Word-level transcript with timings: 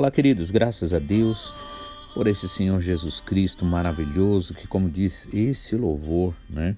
Olá, 0.00 0.10
queridos, 0.10 0.50
graças 0.50 0.94
a 0.94 0.98
Deus 0.98 1.54
por 2.14 2.26
esse 2.26 2.48
Senhor 2.48 2.80
Jesus 2.80 3.20
Cristo 3.20 3.66
maravilhoso, 3.66 4.54
que, 4.54 4.66
como 4.66 4.88
diz 4.88 5.28
esse 5.30 5.76
louvor, 5.76 6.34
né? 6.48 6.74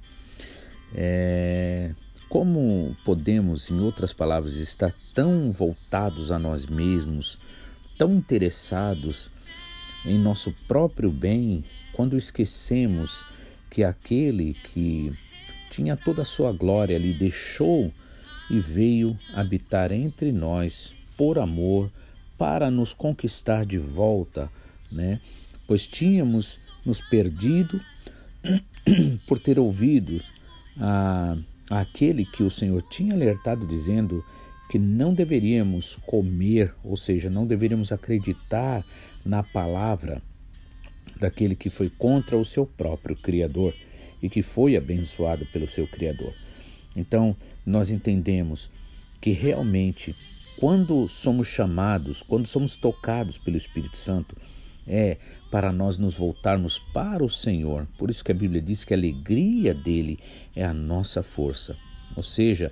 É, 0.93 1.93
como 2.29 2.97
podemos, 3.05 3.71
em 3.71 3.79
outras 3.79 4.13
palavras, 4.13 4.57
estar 4.57 4.93
tão 5.15 5.53
voltados 5.53 6.33
a 6.33 6.39
nós 6.39 6.67
mesmos, 6.67 7.39
tão 7.97 8.13
interessados 8.13 9.39
em 10.05 10.19
nosso 10.19 10.53
próprio 10.67 11.13
bem, 11.13 11.63
quando 11.93 12.19
esquecemos 12.19 13.25
que 13.71 13.85
aquele 13.85 14.55
que 14.55 15.13
tinha 15.71 15.97
toda 15.97 16.23
a 16.23 16.25
sua 16.25 16.51
glória 16.51 16.97
ali 16.97 17.15
deixou 17.15 17.93
e 18.51 18.59
veio 18.59 19.17
habitar 19.33 19.93
entre 19.93 20.33
nós 20.33 20.93
por 21.17 21.39
amor, 21.39 21.89
para 22.43 22.73
nos 22.73 22.93
conquistar 22.93 23.65
de 23.65 23.79
volta 23.79 24.51
né? 24.93 25.21
Pois 25.67 25.87
tínhamos 25.87 26.61
nos 26.85 27.01
perdido 27.01 27.81
por 29.27 29.39
ter 29.39 29.59
ouvido 29.59 30.21
a, 30.77 31.37
aquele 31.71 32.25
que 32.27 32.43
o 32.43 32.51
Senhor 32.51 32.83
tinha 32.83 33.15
alertado, 33.15 33.67
dizendo 33.67 34.25
que 34.69 34.79
não 34.79 35.15
deveríamos 35.15 35.97
comer, 36.07 36.75
ou 36.83 36.97
seja, 36.97 37.31
não 37.31 37.47
deveríamos 37.47 37.93
acreditar 37.93 38.85
na 39.25 39.43
palavra 39.43 40.23
daquele 41.19 41.55
que 41.55 41.71
foi 41.71 41.91
contra 41.91 42.37
o 42.37 42.45
seu 42.45 42.67
próprio 42.67 43.17
Criador 43.17 43.75
e 44.23 44.29
que 44.29 44.43
foi 44.43 44.77
abençoado 44.77 45.47
pelo 45.47 45.69
seu 45.69 45.87
Criador. 45.87 46.35
Então, 46.97 47.37
nós 47.65 47.91
entendemos 47.91 48.71
que 49.21 49.31
realmente, 49.31 50.17
quando 50.63 51.09
somos 51.09 51.49
chamados, 51.49 52.23
quando 52.23 52.47
somos 52.47 52.77
tocados 52.77 53.37
pelo 53.37 53.57
Espírito 53.57 53.97
Santo, 53.97 54.37
é 54.87 55.17
para 55.51 55.73
nós 55.73 55.99
nos 55.99 56.15
voltarmos 56.15 56.79
para 56.79 57.25
o 57.25 57.29
Senhor. 57.29 57.85
Por 57.99 58.11
isso 58.11 58.25
que 58.25 58.31
a 58.31 58.35
Bíblia 58.35 58.63
diz 58.63 58.85
que 58.85 58.95
a 58.95 58.97
alegria 58.97 59.75
dele 59.75 60.21
é 60.55 60.65
a 60.65 60.73
nossa 60.73 61.21
força. 61.21 61.77
Ou 62.15 62.23
seja, 62.23 62.71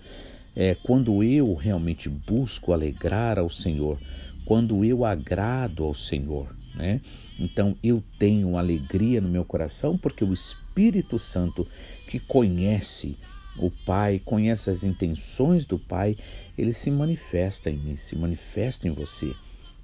é 0.54 0.76
quando 0.76 1.20
eu 1.24 1.52
realmente 1.54 2.08
busco 2.08 2.72
alegrar 2.72 3.40
ao 3.40 3.50
Senhor, 3.50 3.98
quando 4.44 4.84
eu 4.84 5.04
agrado 5.04 5.82
ao 5.82 5.92
Senhor, 5.92 6.46
né? 6.76 7.00
Então 7.40 7.76
eu 7.82 8.00
tenho 8.20 8.56
alegria 8.56 9.20
no 9.20 9.28
meu 9.28 9.44
coração 9.44 9.98
porque 9.98 10.22
o 10.22 10.32
Espírito 10.32 11.18
Santo 11.18 11.66
que 12.06 12.20
conhece 12.20 13.16
o 13.60 13.70
Pai, 13.70 14.20
conhece 14.24 14.70
as 14.70 14.82
intenções 14.82 15.66
do 15.66 15.78
Pai, 15.78 16.16
ele 16.56 16.72
se 16.72 16.90
manifesta 16.90 17.70
em 17.70 17.76
mim, 17.76 17.94
se 17.94 18.16
manifesta 18.16 18.88
em 18.88 18.90
você. 18.90 19.34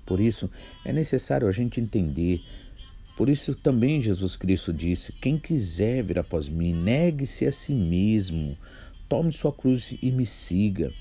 Por 0.07 0.19
isso, 0.19 0.51
é 0.85 0.93
necessário 0.93 1.47
a 1.47 1.53
gente 1.53 1.81
entender. 1.81 2.41
Por 3.17 3.29
isso 3.29 3.55
também 3.55 4.01
Jesus 4.01 4.35
Cristo 4.35 4.73
disse: 4.73 5.13
Quem 5.13 5.39
quiser 5.39 6.03
vir 6.03 6.19
após 6.19 6.49
mim, 6.49 6.73
negue-se 6.73 7.47
a 7.47 7.53
si 7.53 7.75
mesmo, 7.75 8.57
tome 9.09 9.33
sua 9.33 9.53
cruz 9.53 9.95
e 10.01 10.11
me 10.11 10.25
siga. 10.25 10.93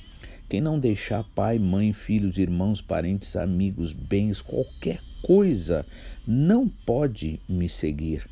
Quem 0.50 0.62
não 0.62 0.78
deixar 0.78 1.24
pai, 1.36 1.58
mãe, 1.58 1.94
filhos, 1.94 2.38
irmãos, 2.38 2.82
parentes, 2.82 3.36
amigos, 3.36 3.94
bens, 3.94 4.42
qualquer 4.42 5.00
coisa, 5.22 5.86
não 6.28 6.68
pode 6.68 7.40
me 7.48 7.68
seguir. 7.68 8.28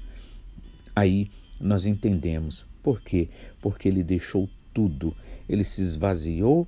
Aí 0.96 1.32
nós 1.60 1.86
entendemos. 1.86 2.73
Por 2.84 3.02
quê? 3.02 3.30
Porque 3.62 3.88
ele 3.88 4.04
deixou 4.04 4.50
tudo. 4.74 5.16
Ele 5.48 5.64
se 5.64 5.82
esvaziou 5.82 6.68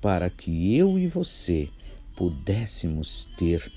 para 0.00 0.28
que 0.28 0.76
eu 0.76 0.98
e 0.98 1.06
você 1.06 1.68
pudéssemos 2.14 3.28
ter 3.36 3.72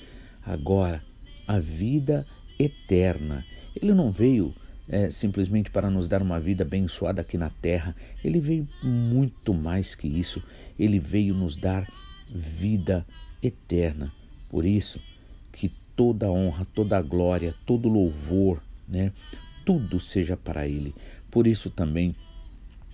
agora 0.45 1.01
a 1.47 1.59
vida 1.59 2.27
eterna. 2.59 3.45
Ele 3.75 3.93
não 3.93 4.11
veio 4.11 4.53
é, 4.89 5.09
simplesmente 5.09 5.69
para 5.69 5.89
nos 5.89 6.07
dar 6.07 6.21
uma 6.21 6.39
vida 6.39 6.63
abençoada 6.63 7.21
aqui 7.21 7.37
na 7.37 7.49
terra, 7.49 7.95
ele 8.23 8.39
veio 8.39 8.67
muito 8.81 9.53
mais 9.53 9.95
que 9.95 10.07
isso, 10.07 10.41
ele 10.79 10.99
veio 10.99 11.33
nos 11.33 11.55
dar 11.55 11.87
vida 12.29 13.05
eterna. 13.43 14.11
Por 14.49 14.65
isso, 14.65 14.99
que 15.51 15.69
toda 15.95 16.31
honra, 16.31 16.65
toda 16.73 17.01
glória, 17.01 17.53
todo 17.65 17.89
louvor, 17.89 18.61
né, 18.87 19.11
tudo 19.65 19.99
seja 19.99 20.37
para 20.37 20.67
ele. 20.67 20.95
Por 21.29 21.47
isso 21.47 21.69
também 21.69 22.15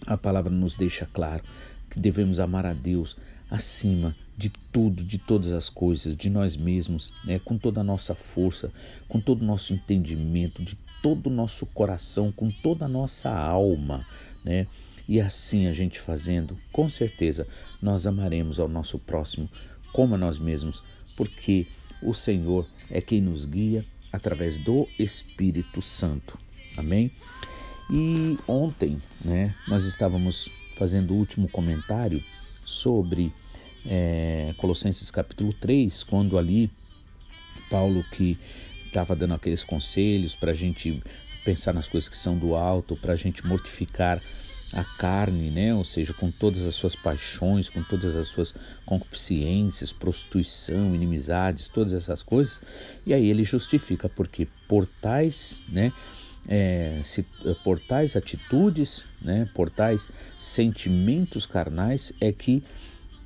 a 0.05 0.17
palavra 0.17 0.51
nos 0.51 0.75
deixa 0.75 1.07
claro 1.11 1.43
que 1.89 1.99
devemos 1.99 2.39
amar 2.39 2.65
a 2.65 2.73
Deus 2.73 3.15
acima 3.49 4.15
de 4.35 4.49
tudo, 4.49 5.03
de 5.03 5.17
todas 5.17 5.51
as 5.51 5.69
coisas, 5.69 6.15
de 6.15 6.29
nós 6.29 6.57
mesmos, 6.57 7.13
né? 7.23 7.39
com 7.39 7.57
toda 7.57 7.81
a 7.81 7.83
nossa 7.83 8.15
força, 8.15 8.71
com 9.07 9.19
todo 9.19 9.43
o 9.43 9.45
nosso 9.45 9.73
entendimento, 9.73 10.63
de 10.63 10.75
todo 11.03 11.27
o 11.27 11.29
nosso 11.29 11.65
coração, 11.67 12.31
com 12.31 12.49
toda 12.49 12.85
a 12.85 12.87
nossa 12.87 13.29
alma, 13.29 14.07
né? 14.43 14.67
E 15.07 15.19
assim 15.19 15.67
a 15.67 15.73
gente 15.73 15.99
fazendo, 15.99 16.57
com 16.71 16.89
certeza 16.89 17.45
nós 17.81 18.07
amaremos 18.07 18.57
ao 18.57 18.69
nosso 18.69 18.97
próximo 18.97 19.49
como 19.91 20.15
a 20.15 20.17
nós 20.17 20.39
mesmos, 20.39 20.81
porque 21.17 21.67
o 22.01 22.13
Senhor 22.13 22.65
é 22.89 23.01
quem 23.01 23.21
nos 23.21 23.45
guia 23.45 23.85
através 24.11 24.57
do 24.57 24.87
Espírito 24.97 25.81
Santo. 25.81 26.39
Amém? 26.77 27.11
E 27.89 28.37
ontem, 28.47 29.01
né, 29.23 29.53
nós 29.67 29.85
estávamos 29.85 30.49
fazendo 30.77 31.13
o 31.13 31.17
último 31.17 31.47
comentário 31.49 32.23
sobre 32.65 33.31
é, 33.85 34.53
Colossenses 34.57 35.11
capítulo 35.11 35.53
3, 35.53 36.03
quando 36.03 36.37
ali 36.37 36.69
Paulo 37.69 38.03
que 38.11 38.37
estava 38.85 39.15
dando 39.15 39.33
aqueles 39.33 39.63
conselhos 39.63 40.35
para 40.35 40.51
a 40.51 40.55
gente 40.55 41.01
pensar 41.43 41.73
nas 41.73 41.89
coisas 41.89 42.07
que 42.07 42.15
são 42.15 42.37
do 42.37 42.55
alto, 42.55 42.95
para 42.95 43.13
a 43.13 43.15
gente 43.15 43.45
mortificar 43.45 44.21
a 44.71 44.83
carne, 44.83 45.49
né? 45.51 45.73
Ou 45.73 45.83
seja, 45.83 46.13
com 46.13 46.31
todas 46.31 46.65
as 46.65 46.73
suas 46.73 46.95
paixões, 46.95 47.69
com 47.69 47.83
todas 47.83 48.15
as 48.15 48.27
suas 48.27 48.55
concupiscências, 48.85 49.93
prostituição, 49.93 50.95
inimizades, 50.95 51.67
todas 51.67 51.93
essas 51.93 52.23
coisas. 52.23 52.61
E 53.05 53.13
aí 53.13 53.29
ele 53.29 53.43
justifica 53.43 54.09
porque 54.09 54.47
por 54.67 54.87
tais, 54.87 55.63
né? 55.69 55.93
É, 56.47 56.99
se, 57.03 57.25
por 57.63 57.79
tais 57.79 58.15
atitudes, 58.15 59.05
né? 59.21 59.47
Por 59.53 59.69
tais 59.69 60.07
sentimentos 60.37 61.45
carnais 61.45 62.11
é 62.19 62.31
que 62.31 62.61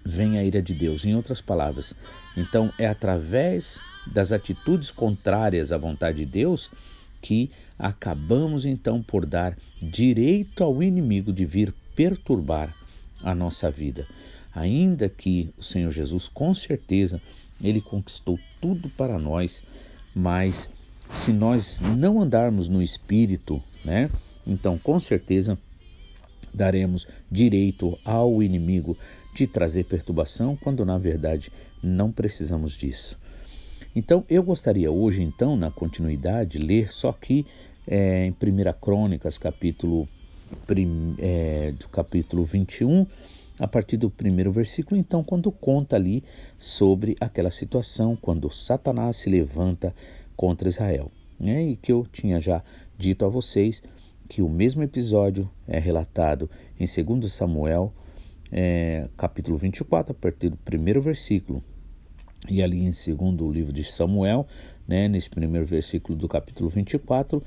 vem 0.06 0.38
a 0.38 0.44
ira 0.44 0.62
de 0.62 0.74
Deus. 0.74 1.04
Em 1.04 1.16
outras 1.16 1.42
palavras, 1.42 1.96
então 2.36 2.72
é 2.78 2.88
através 2.88 3.80
das 4.06 4.32
atitudes 4.32 4.92
contrárias 4.92 5.72
à 5.72 5.78
vontade 5.78 6.20
de 6.20 6.26
Deus 6.26 6.72
que 7.22 7.50
acabamos 7.78 8.66
então 8.66 9.02
por 9.02 9.26
dar 9.26 9.58
direito 9.82 10.64
ao 10.64 10.82
inimigo 10.82 11.34
de 11.34 11.46
vir 11.46 11.74
perturbar 11.96 12.74
a 13.24 13.34
nossa 13.36 13.70
vida. 13.70 14.08
Ainda 14.54 15.10
que 15.10 15.50
o 15.58 15.64
Senhor 15.64 15.92
Jesus, 15.92 16.28
com 16.28 16.54
certeza, 16.56 17.22
ele 17.62 17.82
conquistou 17.82 18.40
tudo 18.62 18.90
para 18.90 19.20
nós, 19.20 19.64
mas 20.16 20.70
se 21.12 21.32
nós 21.32 21.80
não 21.80 22.22
andarmos 22.22 22.68
no 22.68 22.82
espírito, 22.82 23.62
né? 23.84 24.10
Então, 24.46 24.78
com 24.78 25.00
certeza, 25.00 25.58
daremos 26.54 27.08
direito 27.30 27.98
ao 28.04 28.42
inimigo 28.42 28.98
de 29.34 29.46
trazer 29.46 29.86
perturbação, 29.86 30.56
quando 30.56 30.86
na 30.86 30.98
verdade 30.98 31.52
não 31.82 32.12
precisamos 32.12 32.74
disso. 32.74 33.18
Então, 33.96 34.24
eu 34.30 34.44
gostaria 34.44 34.92
hoje, 34.92 35.24
então, 35.24 35.56
na 35.56 35.72
continuidade, 35.72 36.58
ler 36.58 36.92
só 36.92 37.10
aqui 37.10 37.46
é, 37.88 38.26
em 38.26 38.32
1 38.32 38.36
Crônicas, 38.80 39.38
capítulo, 39.38 40.08
prim, 40.66 41.16
é, 41.18 41.72
do 41.72 41.88
capítulo 41.90 42.44
21, 42.44 43.06
a 43.60 43.68
partir 43.68 43.98
do 43.98 44.10
primeiro 44.10 44.52
versículo, 44.52 45.00
então, 45.00 45.24
quando 45.24 45.52
conta 45.52 45.96
ali 45.96 46.24
sobre 46.60 47.16
aquela 47.20 47.50
situação, 47.50 48.16
quando 48.16 48.52
Satanás 48.52 49.18
se 49.18 49.30
levanta 49.30 49.96
contra 50.38 50.70
Israel. 50.70 51.12
Né? 51.38 51.72
E 51.72 51.76
que 51.76 51.92
eu 51.92 52.08
tinha 52.10 52.40
já 52.40 52.64
dito 52.98 53.26
a 53.26 53.28
vocês 53.28 53.84
que 54.30 54.42
o 54.42 54.50
mesmo 54.50 54.84
episódio 54.84 55.50
é 55.68 55.80
relatado 55.80 56.50
em 56.80 56.86
2 56.86 57.32
Samuel, 57.32 57.92
é, 58.52 59.10
capítulo 59.18 59.58
24, 59.58 60.12
a 60.12 60.16
partir 60.16 60.50
do 60.50 60.58
primeiro 60.58 61.02
versículo. 61.02 61.64
E 62.48 62.62
ali 62.62 62.86
em 62.86 62.94
segundo 62.94 63.52
livro 63.52 63.74
de 63.74 63.84
Samuel, 63.84 64.46
né, 64.88 65.08
nesse 65.08 65.30
primeiro 65.30 65.66
versículo 65.66 66.18
do 66.18 66.28
capítulo 66.28 66.70
24, 66.70 67.42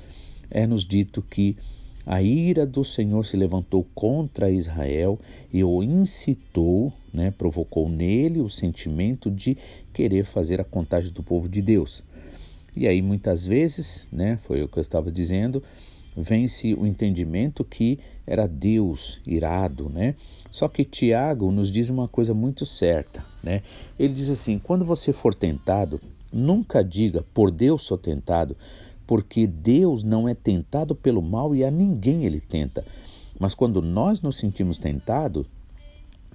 é 0.50 0.66
nos 0.66 0.84
dito 0.84 1.22
que 1.22 1.56
a 2.04 2.22
ira 2.22 2.66
do 2.66 2.84
Senhor 2.84 3.24
se 3.24 3.36
levantou 3.36 3.86
contra 3.94 4.50
Israel 4.50 5.18
e 5.52 5.62
o 5.62 5.82
incitou, 5.82 6.92
né, 7.12 7.30
provocou 7.30 7.88
nele 7.88 8.40
o 8.40 8.48
sentimento 8.48 9.30
de 9.30 9.56
querer 9.92 10.24
fazer 10.24 10.60
a 10.60 10.64
contagem 10.64 11.12
do 11.12 11.22
povo 11.22 11.48
de 11.48 11.62
Deus. 11.62 12.02
E 12.76 12.86
aí 12.86 13.02
muitas 13.02 13.46
vezes, 13.46 14.06
né, 14.12 14.38
foi 14.42 14.62
o 14.62 14.68
que 14.68 14.78
eu 14.78 14.82
estava 14.82 15.10
dizendo, 15.10 15.62
vence 16.16 16.74
o 16.74 16.86
entendimento 16.86 17.64
que 17.64 17.98
era 18.26 18.46
Deus 18.46 19.20
irado, 19.26 19.88
né? 19.88 20.14
Só 20.50 20.68
que 20.68 20.84
Tiago 20.84 21.50
nos 21.50 21.70
diz 21.70 21.88
uma 21.88 22.08
coisa 22.08 22.34
muito 22.34 22.64
certa, 22.64 23.24
né? 23.42 23.62
Ele 23.98 24.14
diz 24.14 24.30
assim: 24.30 24.58
quando 24.58 24.84
você 24.84 25.12
for 25.12 25.34
tentado, 25.34 26.00
nunca 26.32 26.82
diga 26.82 27.24
por 27.34 27.50
Deus 27.50 27.82
sou 27.82 27.98
tentado, 27.98 28.56
porque 29.06 29.46
Deus 29.46 30.02
não 30.02 30.28
é 30.28 30.34
tentado 30.34 30.94
pelo 30.94 31.22
mal 31.22 31.54
e 31.54 31.64
a 31.64 31.70
ninguém 31.70 32.24
ele 32.24 32.40
tenta. 32.40 32.84
Mas 33.38 33.54
quando 33.54 33.80
nós 33.80 34.20
nos 34.20 34.36
sentimos 34.36 34.78
tentados, 34.78 35.46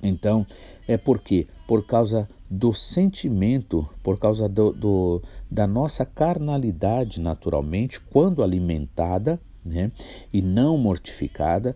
então 0.02 0.46
é 0.88 0.98
porque 0.98 1.48
por 1.68 1.86
causa 1.86 2.28
do 2.50 2.74
sentimento, 2.74 3.88
por 4.04 4.20
causa 4.20 4.48
do, 4.48 4.72
do, 4.72 5.22
da 5.50 5.66
nossa 5.66 6.06
carnalidade, 6.06 7.20
naturalmente, 7.20 8.00
quando 8.00 8.44
alimentada 8.44 9.40
né, 9.64 9.92
e 10.32 10.42
não 10.42 10.78
mortificada, 10.78 11.76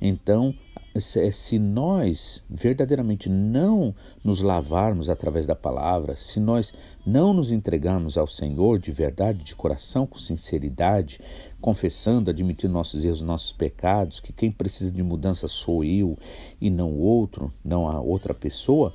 então 0.00 0.54
se 0.98 1.58
nós 1.58 2.42
verdadeiramente 2.48 3.28
não 3.28 3.94
nos 4.24 4.42
lavarmos 4.42 5.08
através 5.08 5.46
da 5.46 5.54
palavra, 5.54 6.16
se 6.16 6.40
nós 6.40 6.74
não 7.06 7.32
nos 7.32 7.52
entregarmos 7.52 8.18
ao 8.18 8.26
Senhor 8.26 8.78
de 8.78 8.90
verdade, 8.90 9.44
de 9.44 9.54
coração, 9.54 10.04
com 10.04 10.18
sinceridade, 10.18 11.20
confessando, 11.60 12.30
admitindo 12.30 12.72
nossos 12.72 13.04
erros, 13.04 13.22
nossos 13.22 13.52
pecados, 13.52 14.18
que 14.18 14.32
quem 14.32 14.50
precisa 14.50 14.90
de 14.90 15.02
mudança 15.02 15.46
sou 15.46 15.84
eu 15.84 16.18
e 16.60 16.68
não 16.68 16.98
outro, 16.98 17.52
não 17.64 17.88
a 17.88 18.00
outra 18.00 18.34
pessoa, 18.34 18.92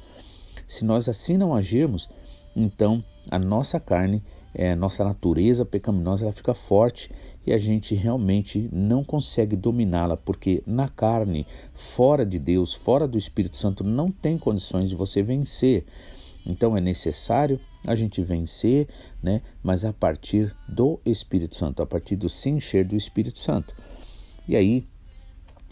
se 0.67 0.83
nós 0.85 1.07
assim 1.07 1.38
não 1.38 1.53
agirmos, 1.53 2.09
então 2.56 3.03
a 3.29 3.39
nossa 3.39 3.79
carne, 3.79 4.23
é, 4.53 4.71
a 4.71 4.75
nossa 4.75 5.03
natureza 5.03 5.65
pecaminosa, 5.65 6.25
ela 6.25 6.33
fica 6.33 6.53
forte 6.53 7.12
e 7.45 7.53
a 7.53 7.57
gente 7.57 7.94
realmente 7.94 8.69
não 8.71 9.03
consegue 9.03 9.56
dominá-la, 9.56 10.17
porque 10.17 10.63
na 10.65 10.88
carne, 10.88 11.45
fora 11.73 12.25
de 12.25 12.39
Deus, 12.39 12.73
fora 12.73 13.07
do 13.07 13.17
Espírito 13.17 13.57
Santo, 13.57 13.83
não 13.83 14.09
tem 14.09 14.38
condições 14.38 14.89
de 14.89 14.95
você 14.95 15.21
vencer. 15.21 15.85
Então 16.45 16.77
é 16.77 16.81
necessário 16.81 17.59
a 17.85 17.95
gente 17.95 18.21
vencer, 18.21 18.88
né? 19.21 19.41
Mas 19.63 19.83
a 19.83 19.91
partir 19.94 20.56
do 20.67 21.00
Espírito 21.06 21.56
Santo, 21.56 21.81
a 21.81 21.85
partir 21.85 22.15
do 22.15 22.29
se 22.29 22.50
encher 22.50 22.85
do 22.85 22.95
Espírito 22.95 23.39
Santo. 23.39 23.75
E 24.47 24.56
aí, 24.56 24.88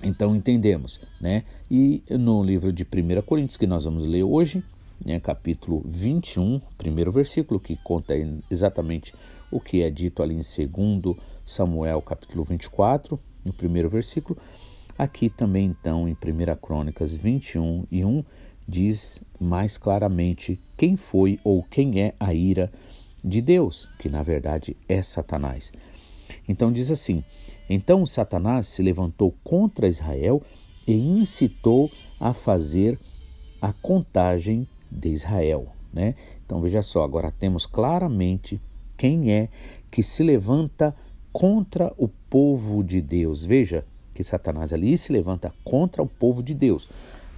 então 0.03 0.35
entendemos, 0.35 0.99
né? 1.21 1.43
E 1.69 2.03
no 2.09 2.43
livro 2.43 2.71
de 2.71 2.83
1 2.83 3.21
Coríntios 3.21 3.57
que 3.57 3.67
nós 3.67 3.85
vamos 3.85 4.05
ler 4.05 4.23
hoje, 4.23 4.63
né, 5.05 5.19
capítulo 5.19 5.81
21, 5.85 6.61
primeiro 6.77 7.11
versículo, 7.11 7.59
que 7.59 7.75
conta 7.77 8.13
exatamente 8.49 9.13
o 9.51 9.59
que 9.59 9.81
é 9.81 9.89
dito 9.89 10.23
ali 10.23 10.33
em 10.33 10.41
2 10.41 11.17
Samuel, 11.45 12.01
capítulo 12.01 12.43
24, 12.43 13.19
no 13.43 13.53
primeiro 13.53 13.89
versículo. 13.89 14.39
Aqui 14.97 15.29
também, 15.29 15.65
então, 15.65 16.07
em 16.07 16.13
1 16.13 16.55
Crônicas 16.61 17.13
21 17.13 17.85
e 17.91 18.05
1, 18.05 18.23
diz 18.67 19.21
mais 19.39 19.77
claramente 19.77 20.59
quem 20.77 20.95
foi 20.95 21.39
ou 21.43 21.63
quem 21.63 22.01
é 22.01 22.13
a 22.19 22.33
ira 22.33 22.71
de 23.23 23.41
Deus, 23.41 23.89
que 23.99 24.09
na 24.09 24.21
verdade 24.23 24.75
é 24.87 25.01
Satanás. 25.01 25.71
Então 26.47 26.71
diz 26.71 26.91
assim: 26.91 27.23
Então 27.69 28.05
Satanás 28.05 28.67
se 28.67 28.81
levantou 28.81 29.33
contra 29.43 29.87
Israel 29.87 30.41
e 30.87 30.93
incitou 30.93 31.89
a 32.19 32.33
fazer 32.33 32.99
a 33.61 33.71
contagem 33.71 34.67
de 34.93 35.09
Israel. 35.09 35.67
Né? 35.91 36.15
Então 36.45 36.61
veja 36.61 36.81
só, 36.81 37.03
agora 37.03 37.31
temos 37.31 37.65
claramente 37.65 38.61
quem 38.97 39.31
é 39.31 39.49
que 39.91 40.01
se 40.01 40.23
levanta 40.23 40.95
contra 41.31 41.93
o 41.97 42.07
povo 42.07 42.83
de 42.83 43.01
Deus. 43.01 43.43
Veja 43.43 43.85
que 44.13 44.23
Satanás 44.23 44.71
ali 44.71 44.97
se 44.97 45.11
levanta 45.11 45.53
contra 45.63 46.01
o 46.01 46.07
povo 46.07 46.43
de 46.43 46.53
Deus. 46.53 46.87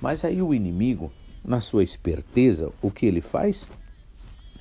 Mas 0.02 0.26
aí 0.26 0.42
o 0.42 0.54
inimigo, 0.54 1.12
na 1.44 1.62
sua 1.62 1.84
esperteza, 1.84 2.72
o 2.82 2.92
que 2.92 3.06
ele 3.06 3.22
faz? 3.22 3.68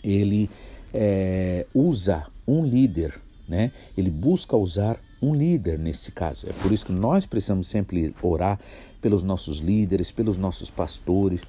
Ele 0.02 0.48
é, 0.92 1.66
usa 1.74 2.26
um 2.46 2.64
líder, 2.64 3.20
né? 3.48 3.72
Ele 3.96 4.10
busca 4.10 4.56
usar 4.56 4.98
um 5.20 5.34
líder 5.34 5.78
nesse 5.78 6.12
caso. 6.12 6.48
É 6.48 6.52
por 6.52 6.70
isso 6.70 6.86
que 6.86 6.92
nós 6.92 7.26
precisamos 7.26 7.66
sempre 7.66 8.14
orar 8.22 8.60
pelos 9.00 9.22
nossos 9.22 9.58
líderes, 9.58 10.12
pelos 10.12 10.36
nossos 10.36 10.70
pastores, 10.70 11.42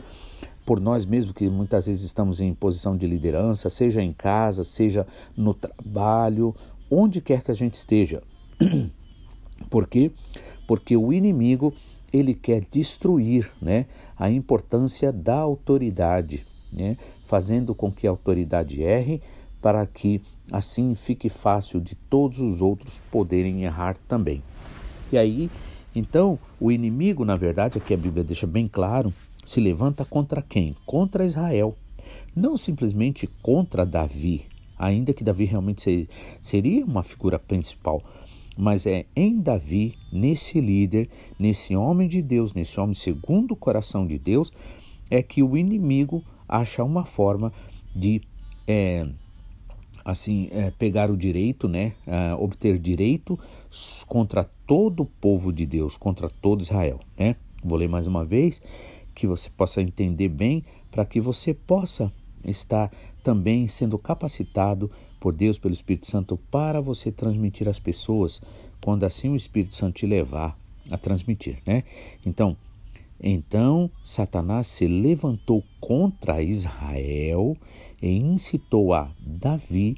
por 0.65 0.79
nós 0.79 1.05
mesmos 1.05 1.33
que 1.33 1.47
muitas 1.49 1.85
vezes 1.85 2.03
estamos 2.03 2.41
em 2.41 2.53
posição 2.53 2.97
de 2.97 3.05
liderança, 3.05 3.69
seja 3.69 4.01
em 4.01 4.11
casa, 4.11 4.63
seja 4.63 5.05
no 5.37 5.53
trabalho, 5.53 6.55
onde 6.89 7.21
quer 7.21 7.43
que 7.43 7.51
a 7.51 7.55
gente 7.55 7.75
esteja. 7.75 8.23
Por 9.69 9.87
quê? 9.87 10.11
Porque 10.67 10.97
o 10.97 11.13
inimigo 11.13 11.73
ele 12.11 12.33
quer 12.33 12.65
destruir 12.71 13.51
né, 13.61 13.85
a 14.17 14.29
importância 14.29 15.11
da 15.11 15.37
autoridade, 15.37 16.45
né, 16.71 16.97
fazendo 17.25 17.75
com 17.75 17.91
que 17.91 18.07
a 18.07 18.09
autoridade 18.09 18.81
erre, 18.81 19.21
para 19.61 19.85
que 19.85 20.21
assim 20.51 20.95
fique 20.95 21.29
fácil 21.29 21.79
de 21.79 21.95
todos 21.95 22.39
os 22.39 22.61
outros 22.61 23.01
poderem 23.11 23.63
errar 23.63 23.97
também. 24.07 24.41
E 25.11 25.17
aí, 25.17 25.49
então, 25.95 26.37
o 26.59 26.71
inimigo, 26.71 27.23
na 27.23 27.35
verdade, 27.35 27.77
aqui 27.77 27.93
a 27.93 27.97
Bíblia 27.97 28.23
deixa 28.23 28.45
bem 28.45 28.67
claro, 28.67 29.13
se 29.45 29.61
levanta 29.61 30.03
contra 30.03 30.41
quem? 30.41 30.75
Contra 30.85 31.25
Israel. 31.25 31.75
Não 32.35 32.57
simplesmente 32.57 33.27
contra 33.41 33.85
Davi, 33.85 34.45
ainda 34.77 35.13
que 35.13 35.23
Davi 35.23 35.45
realmente 35.45 36.09
seria 36.41 36.83
uma 36.83 37.03
figura 37.03 37.39
principal, 37.39 38.03
mas 38.57 38.85
é 38.85 39.05
em 39.15 39.39
Davi, 39.39 39.95
nesse 40.11 40.59
líder, 40.59 41.09
nesse 41.37 41.75
homem 41.75 42.07
de 42.07 42.21
Deus, 42.21 42.53
nesse 42.53 42.79
homem 42.79 42.95
segundo 42.95 43.51
o 43.51 43.55
coração 43.55 44.05
de 44.05 44.17
Deus, 44.17 44.51
é 45.09 45.21
que 45.21 45.43
o 45.43 45.55
inimigo 45.55 46.23
acha 46.47 46.83
uma 46.83 47.05
forma 47.05 47.53
de 47.95 48.21
é, 48.67 49.07
assim 50.03 50.49
é, 50.51 50.71
pegar 50.71 51.09
o 51.09 51.17
direito, 51.17 51.67
né, 51.67 51.93
uh, 52.07 52.41
obter 52.41 52.77
direito 52.77 53.39
contra 54.07 54.43
todo 54.65 55.03
o 55.03 55.05
povo 55.05 55.51
de 55.51 55.65
Deus, 55.65 55.97
contra 55.97 56.29
todo 56.29 56.61
Israel, 56.61 56.99
né? 57.17 57.35
Vou 57.63 57.77
ler 57.77 57.89
mais 57.89 58.05
uma 58.05 58.23
vez 58.23 58.61
que 59.15 59.25
você 59.25 59.49
possa 59.49 59.81
entender 59.81 60.27
bem, 60.27 60.63
para 60.91 61.05
que 61.05 61.19
você 61.19 61.53
possa 61.53 62.11
estar 62.43 62.91
também 63.23 63.67
sendo 63.67 63.97
capacitado 63.97 64.91
por 65.19 65.33
Deus, 65.33 65.57
pelo 65.57 65.73
Espírito 65.73 66.05
Santo, 66.05 66.37
para 66.51 66.79
você 66.79 67.11
transmitir 67.11 67.67
às 67.67 67.79
pessoas, 67.79 68.41
quando 68.79 69.05
assim 69.05 69.29
o 69.29 69.35
Espírito 69.35 69.73
Santo 69.73 69.95
te 69.95 70.05
levar 70.05 70.55
a 70.91 70.97
transmitir, 70.97 71.57
né? 71.65 71.83
Então, 72.23 72.55
então 73.19 73.89
Satanás 74.03 74.67
se 74.67 74.87
levantou 74.87 75.63
contra 75.79 76.43
Israel 76.43 77.57
e 78.01 78.09
incitou 78.09 78.93
a 78.93 79.09
Davi 79.19 79.97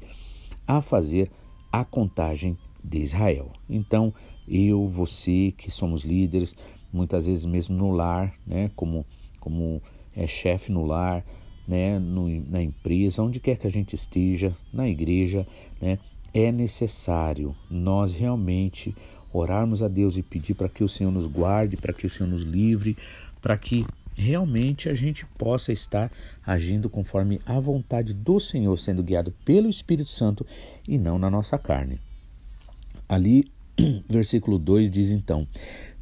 a 0.66 0.80
fazer 0.80 1.30
a 1.70 1.84
contagem 1.84 2.56
de 2.82 2.98
Israel. 2.98 3.50
Então, 3.68 4.14
eu, 4.48 4.88
você 4.88 5.52
que 5.58 5.70
somos 5.70 6.04
líderes, 6.04 6.54
muitas 6.92 7.26
vezes 7.26 7.44
mesmo 7.44 7.76
no 7.76 7.90
lar, 7.90 8.34
né, 8.46 8.70
como, 8.74 9.04
como 9.40 9.82
é, 10.14 10.26
chefe 10.26 10.72
no 10.72 10.84
lar, 10.84 11.24
né, 11.66 11.98
no, 11.98 12.28
na 12.50 12.62
empresa, 12.62 13.22
onde 13.22 13.40
quer 13.40 13.56
que 13.56 13.66
a 13.66 13.70
gente 13.70 13.94
esteja, 13.94 14.56
na 14.72 14.88
igreja, 14.88 15.46
né, 15.80 15.98
é 16.32 16.50
necessário 16.50 17.54
nós 17.70 18.14
realmente 18.14 18.94
orarmos 19.32 19.82
a 19.82 19.88
Deus 19.88 20.16
e 20.16 20.22
pedir 20.22 20.54
para 20.54 20.68
que 20.68 20.82
o 20.82 20.88
Senhor 20.88 21.10
nos 21.10 21.26
guarde, 21.26 21.76
para 21.76 21.92
que 21.92 22.06
o 22.06 22.10
Senhor 22.10 22.28
nos 22.28 22.42
livre, 22.42 22.96
para 23.40 23.56
que 23.58 23.86
realmente 24.14 24.88
a 24.88 24.94
gente 24.94 25.24
possa 25.24 25.72
estar 25.72 26.10
agindo 26.44 26.90
conforme 26.90 27.40
a 27.46 27.60
vontade 27.60 28.12
do 28.12 28.40
Senhor, 28.40 28.76
sendo 28.76 29.02
guiado 29.02 29.32
pelo 29.44 29.68
Espírito 29.68 30.10
Santo 30.10 30.44
e 30.86 30.98
não 30.98 31.18
na 31.18 31.30
nossa 31.30 31.56
carne. 31.58 32.00
Ali 33.08 33.50
versículo 34.08 34.58
2 34.58 34.90
diz 34.90 35.10
então: 35.10 35.46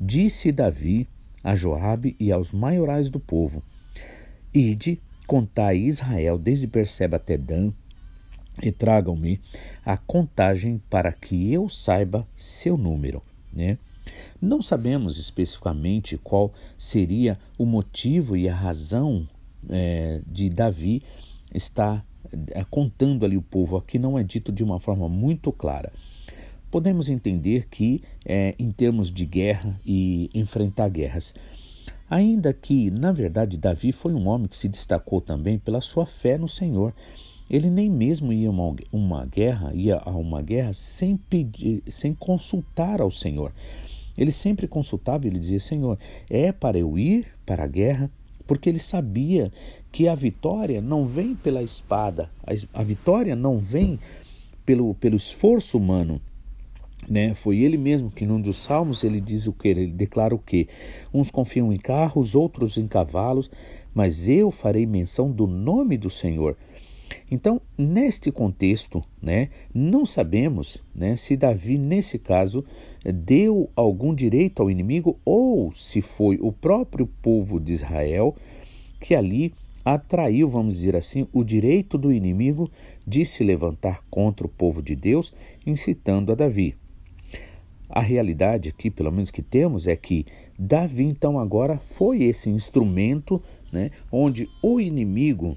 Disse 0.00 0.52
Davi 0.52 1.08
a 1.42 1.56
Joabe 1.56 2.16
e 2.20 2.30
aos 2.30 2.52
maiorais 2.52 3.08
do 3.08 3.18
povo: 3.18 3.62
Ide, 4.52 5.00
contai 5.26 5.78
Israel 5.78 6.38
desde 6.38 6.66
Perseba 6.66 7.16
até 7.16 7.38
Dan, 7.38 7.72
e 8.62 8.72
tragam-me 8.72 9.40
a 9.84 9.96
contagem 9.96 10.80
para 10.90 11.12
que 11.12 11.52
eu 11.52 11.68
saiba 11.68 12.26
seu 12.34 12.76
número. 12.76 13.22
Né? 13.52 13.78
Não 14.40 14.60
sabemos 14.62 15.18
especificamente 15.18 16.18
qual 16.18 16.52
seria 16.78 17.38
o 17.58 17.64
motivo 17.64 18.36
e 18.36 18.48
a 18.48 18.54
razão 18.54 19.28
é, 19.68 20.20
de 20.26 20.48
Davi 20.48 21.02
estar 21.54 22.04
é, 22.50 22.64
contando 22.64 23.24
ali 23.24 23.36
o 23.36 23.42
povo. 23.42 23.76
Aqui 23.76 23.98
não 23.98 24.18
é 24.18 24.22
dito 24.22 24.52
de 24.52 24.62
uma 24.62 24.78
forma 24.78 25.08
muito 25.08 25.52
clara. 25.52 25.92
Podemos 26.76 27.08
entender 27.08 27.68
que, 27.70 28.02
é, 28.22 28.54
em 28.58 28.70
termos 28.70 29.10
de 29.10 29.24
guerra 29.24 29.80
e 29.82 30.28
enfrentar 30.34 30.90
guerras, 30.90 31.32
ainda 32.06 32.52
que, 32.52 32.90
na 32.90 33.12
verdade, 33.12 33.56
Davi 33.56 33.92
foi 33.92 34.12
um 34.12 34.28
homem 34.28 34.46
que 34.46 34.58
se 34.58 34.68
destacou 34.68 35.22
também 35.22 35.58
pela 35.58 35.80
sua 35.80 36.04
fé 36.04 36.36
no 36.36 36.46
Senhor. 36.46 36.92
Ele 37.48 37.70
nem 37.70 37.88
mesmo 37.88 38.30
ia 38.30 38.50
uma, 38.50 38.76
uma 38.92 39.24
guerra, 39.24 39.72
ia 39.72 39.96
a 39.96 40.10
uma 40.10 40.42
guerra 40.42 40.74
sem 40.74 41.16
pedir, 41.16 41.82
sem 41.88 42.12
consultar 42.12 43.00
ao 43.00 43.10
Senhor. 43.10 43.54
Ele 44.14 44.30
sempre 44.30 44.68
consultava, 44.68 45.26
ele 45.26 45.38
dizia: 45.38 45.60
Senhor, 45.60 45.98
é 46.28 46.52
para 46.52 46.78
eu 46.78 46.98
ir 46.98 47.26
para 47.46 47.64
a 47.64 47.66
guerra? 47.66 48.10
Porque 48.46 48.68
ele 48.68 48.80
sabia 48.80 49.50
que 49.90 50.08
a 50.08 50.14
vitória 50.14 50.82
não 50.82 51.06
vem 51.06 51.34
pela 51.34 51.62
espada, 51.62 52.30
a, 52.46 52.80
a 52.80 52.84
vitória 52.84 53.34
não 53.34 53.58
vem 53.58 53.98
pelo, 54.66 54.94
pelo 54.96 55.16
esforço 55.16 55.78
humano. 55.78 56.20
Né? 57.08 57.34
Foi 57.34 57.58
ele 57.58 57.76
mesmo 57.76 58.10
que 58.10 58.26
num 58.26 58.40
dos 58.40 58.56
salmos 58.56 59.04
ele 59.04 59.20
diz 59.20 59.46
o 59.46 59.52
que? 59.52 59.68
Ele 59.68 59.86
declara 59.86 60.34
o 60.34 60.38
que? 60.38 60.68
Uns 61.12 61.30
confiam 61.30 61.72
em 61.72 61.78
carros, 61.78 62.34
outros 62.34 62.76
em 62.76 62.86
cavalos, 62.86 63.50
mas 63.94 64.28
eu 64.28 64.50
farei 64.50 64.86
menção 64.86 65.30
do 65.30 65.46
nome 65.46 65.96
do 65.96 66.10
Senhor. 66.10 66.56
Então, 67.30 67.60
neste 67.76 68.30
contexto, 68.30 69.02
né, 69.20 69.48
não 69.74 70.06
sabemos 70.06 70.82
né, 70.94 71.16
se 71.16 71.36
Davi, 71.36 71.78
nesse 71.78 72.18
caso, 72.18 72.64
deu 73.04 73.70
algum 73.74 74.14
direito 74.14 74.62
ao 74.62 74.70
inimigo 74.70 75.18
ou 75.24 75.72
se 75.72 76.00
foi 76.00 76.38
o 76.40 76.52
próprio 76.52 77.06
povo 77.22 77.58
de 77.60 77.72
Israel 77.72 78.34
que 79.00 79.14
ali 79.14 79.52
atraiu, 79.84 80.48
vamos 80.48 80.76
dizer 80.76 80.96
assim, 80.96 81.28
o 81.32 81.44
direito 81.44 81.96
do 81.96 82.12
inimigo 82.12 82.70
de 83.06 83.24
se 83.24 83.44
levantar 83.44 84.02
contra 84.10 84.46
o 84.46 84.50
povo 84.50 84.82
de 84.82 84.96
Deus, 84.96 85.32
incitando 85.64 86.32
a 86.32 86.34
Davi. 86.34 86.74
A 87.88 88.00
realidade 88.00 88.68
aqui, 88.68 88.90
pelo 88.90 89.12
menos 89.12 89.30
que 89.30 89.42
temos, 89.42 89.86
é 89.86 89.96
que 89.96 90.26
Davi, 90.58 91.04
então, 91.04 91.38
agora 91.38 91.78
foi 91.78 92.22
esse 92.22 92.48
instrumento 92.48 93.42
né, 93.70 93.90
onde 94.10 94.48
o 94.62 94.80
inimigo 94.80 95.56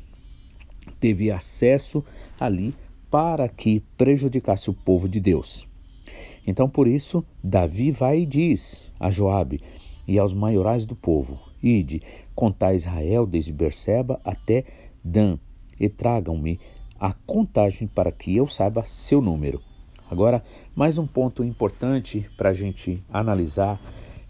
teve 1.00 1.32
acesso 1.32 2.04
ali 2.40 2.76
para 3.10 3.48
que 3.48 3.82
prejudicasse 3.98 4.70
o 4.70 4.74
povo 4.74 5.08
de 5.08 5.20
Deus. 5.20 5.68
Então, 6.46 6.70
por 6.70 6.88
isso, 6.88 7.24
Davi 7.44 7.92
vai 7.92 8.22
e 8.22 8.26
diz 8.26 8.92
a 9.00 9.10
Joabe 9.10 9.62
e 10.08 10.20
aos 10.20 10.34
maiorais 10.34 10.86
do 10.86 10.96
povo: 10.96 11.40
Ide, 11.62 12.02
contai 12.36 12.76
Israel 12.76 13.26
desde 13.26 13.54
Berseba 13.54 14.20
até 14.24 14.66
Dan, 15.04 15.38
e 15.80 15.88
tragam-me 15.88 16.60
a 17.00 17.14
contagem 17.14 17.88
para 17.88 18.12
que 18.12 18.36
eu 18.36 18.48
saiba 18.48 18.84
seu 18.86 19.22
número. 19.22 19.62
Agora, 20.10 20.44
mais 20.76 20.98
um 20.98 21.06
ponto 21.06 21.44
importante 21.44 22.28
para 22.36 22.50
a 22.50 22.54
gente 22.54 23.04
analisar 23.14 23.80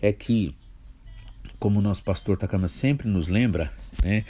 é 0.02 0.12
que, 0.12 0.54
como 1.58 1.80
o 1.80 1.82
nosso 1.82 2.04
pastor 2.04 2.38
Takama 2.38 2.68
sempre 2.68 3.08
nos 3.08 3.30
lembra, 3.30 3.72
né, 4.04 4.26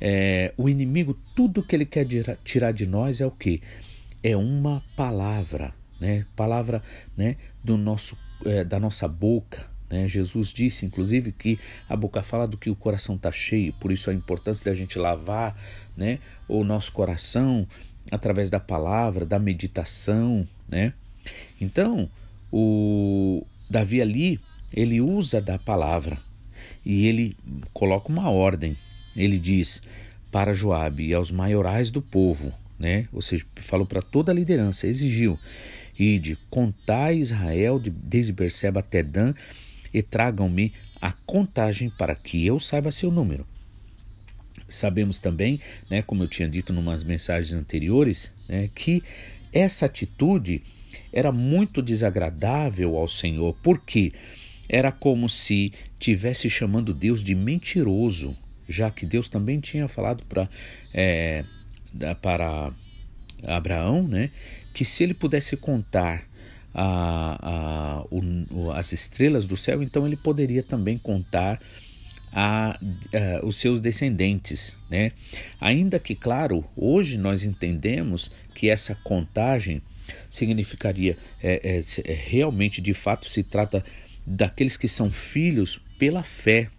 é, 0.00 0.52
o 0.56 0.68
inimigo, 0.68 1.16
tudo 1.34 1.62
que 1.62 1.76
ele 1.76 1.84
quer 1.84 2.06
tirar 2.42 2.72
de 2.72 2.86
nós 2.86 3.20
é 3.20 3.26
o 3.26 3.30
que? 3.30 3.62
É 4.22 4.36
uma 4.36 4.82
palavra, 4.96 5.74
né? 6.00 6.26
Palavra, 6.34 6.82
né? 7.16 7.36
Do 7.62 7.76
nosso, 7.76 8.16
é, 8.44 8.64
da 8.64 8.80
nossa 8.80 9.06
boca. 9.06 9.66
Né? 9.88 10.08
Jesus 10.08 10.48
disse, 10.48 10.84
inclusive, 10.84 11.32
que 11.32 11.58
a 11.88 11.94
boca 11.94 12.22
fala 12.22 12.48
do 12.48 12.56
que 12.56 12.70
o 12.70 12.76
coração 12.76 13.14
está 13.14 13.30
cheio. 13.30 13.72
Por 13.74 13.92
isso 13.92 14.10
a 14.10 14.14
importância 14.14 14.64
da 14.64 14.74
gente 14.74 14.98
lavar, 14.98 15.54
né? 15.96 16.18
O 16.48 16.64
nosso 16.64 16.90
coração 16.92 17.66
através 18.10 18.50
da 18.50 18.60
palavra, 18.60 19.24
da 19.24 19.38
meditação, 19.38 20.46
né? 20.68 20.92
Então, 21.60 22.08
o 22.52 23.46
Davi 23.68 24.00
ali, 24.00 24.40
ele 24.72 25.00
usa 25.00 25.40
da 25.40 25.58
palavra 25.58 26.18
e 26.84 27.06
ele 27.06 27.36
coloca 27.72 28.08
uma 28.08 28.30
ordem, 28.30 28.76
ele 29.16 29.38
diz 29.38 29.82
para 30.30 30.52
Joabe 30.52 31.06
e 31.06 31.14
aos 31.14 31.30
maiorais 31.30 31.90
do 31.90 32.02
povo, 32.02 32.52
né? 32.78 33.08
Ou 33.12 33.22
seja, 33.22 33.46
falou 33.56 33.86
para 33.86 34.02
toda 34.02 34.32
a 34.32 34.34
liderança, 34.34 34.86
exigiu: 34.86 35.38
Ide, 35.98 36.36
contai 36.50 37.18
Israel 37.18 37.78
de, 37.78 37.90
desde 37.90 38.32
Berseba 38.32 38.80
até 38.80 39.02
Dan 39.02 39.32
e 39.92 40.02
tragam-me 40.02 40.72
a 41.00 41.12
contagem 41.12 41.88
para 41.88 42.14
que 42.14 42.44
eu 42.44 42.58
saiba 42.58 42.90
seu 42.90 43.10
número. 43.10 43.46
Sabemos 44.66 45.18
também, 45.18 45.60
né, 45.88 46.02
como 46.02 46.22
eu 46.22 46.28
tinha 46.28 46.48
dito 46.48 46.72
em 46.72 46.76
umas 46.76 47.04
mensagens 47.04 47.52
anteriores, 47.52 48.32
né, 48.48 48.68
que 48.74 49.02
essa 49.54 49.86
atitude 49.86 50.62
era 51.12 51.30
muito 51.30 51.80
desagradável 51.80 52.96
ao 52.96 53.06
Senhor, 53.06 53.56
porque 53.62 54.12
era 54.68 54.90
como 54.90 55.28
se 55.28 55.72
tivesse 55.98 56.50
chamando 56.50 56.92
Deus 56.92 57.22
de 57.22 57.34
mentiroso, 57.34 58.36
já 58.68 58.90
que 58.90 59.06
Deus 59.06 59.28
também 59.28 59.60
tinha 59.60 59.86
falado 59.86 60.24
para 60.24 60.48
é, 60.92 61.44
para 62.20 62.72
Abraão, 63.46 64.08
né, 64.08 64.30
que 64.74 64.84
se 64.84 65.04
ele 65.04 65.14
pudesse 65.14 65.56
contar 65.56 66.24
a, 66.74 67.38
a, 67.40 68.04
o, 68.10 68.72
as 68.72 68.92
estrelas 68.92 69.46
do 69.46 69.56
céu, 69.56 69.82
então 69.82 70.04
ele 70.04 70.16
poderia 70.16 70.62
também 70.62 70.98
contar 70.98 71.60
a, 72.34 72.72
a, 72.72 73.46
os 73.46 73.56
seus 73.56 73.78
descendentes, 73.78 74.76
né? 74.90 75.12
Ainda 75.60 76.00
que, 76.00 76.16
claro, 76.16 76.64
hoje 76.76 77.16
nós 77.16 77.44
entendemos 77.44 78.32
que 78.54 78.68
essa 78.68 78.94
contagem 78.96 79.80
significaria 80.28 81.16
é, 81.40 81.60
é, 81.62 82.10
é, 82.10 82.12
realmente, 82.12 82.80
de 82.80 82.92
fato, 82.92 83.28
se 83.28 83.44
trata 83.44 83.84
daqueles 84.26 84.76
que 84.76 84.88
são 84.88 85.12
filhos 85.12 85.80
pela 85.96 86.24
fé, 86.24 86.70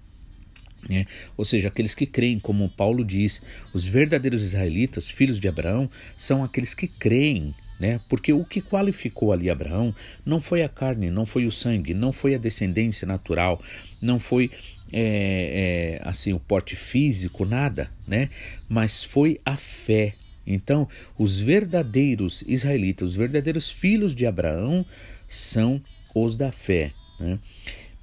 né? 0.89 1.07
Ou 1.37 1.45
seja, 1.45 1.69
aqueles 1.69 1.95
que 1.95 2.05
creem, 2.05 2.37
como 2.37 2.69
Paulo 2.69 3.03
diz, 3.03 3.41
os 3.73 3.87
verdadeiros 3.87 4.43
israelitas, 4.43 5.09
filhos 5.09 5.39
de 5.39 5.47
Abraão, 5.47 5.89
são 6.17 6.43
aqueles 6.43 6.73
que 6.73 6.87
creem. 6.87 7.55
Né? 7.77 7.99
Porque 8.07 8.31
o 8.31 8.45
que 8.45 8.61
qualificou 8.61 9.33
ali 9.33 9.49
Abraão 9.49 9.93
não 10.25 10.39
foi 10.39 10.63
a 10.63 10.69
carne, 10.69 11.11
não 11.11 11.25
foi 11.25 11.45
o 11.45 11.51
sangue, 11.51 11.93
não 11.93 12.13
foi 12.13 12.33
a 12.33 12.37
descendência 12.37 13.05
natural, 13.05 13.61
não 14.01 14.17
foi 14.17 14.49
é, 14.91 15.99
é, 16.01 16.07
assim 16.07 16.33
o 16.33 16.39
porte 16.39 16.75
físico, 16.75 17.45
nada, 17.45 17.89
né? 18.07 18.29
Mas 18.67 19.03
foi 19.03 19.39
a 19.45 19.57
fé. 19.57 20.13
Então, 20.45 20.87
os 21.17 21.39
verdadeiros 21.39 22.43
israelitas, 22.47 23.09
os 23.09 23.15
verdadeiros 23.15 23.69
filhos 23.69 24.15
de 24.15 24.25
Abraão, 24.25 24.85
são 25.27 25.81
os 26.13 26.37
da 26.37 26.51
fé. 26.51 26.91
Né? 27.19 27.39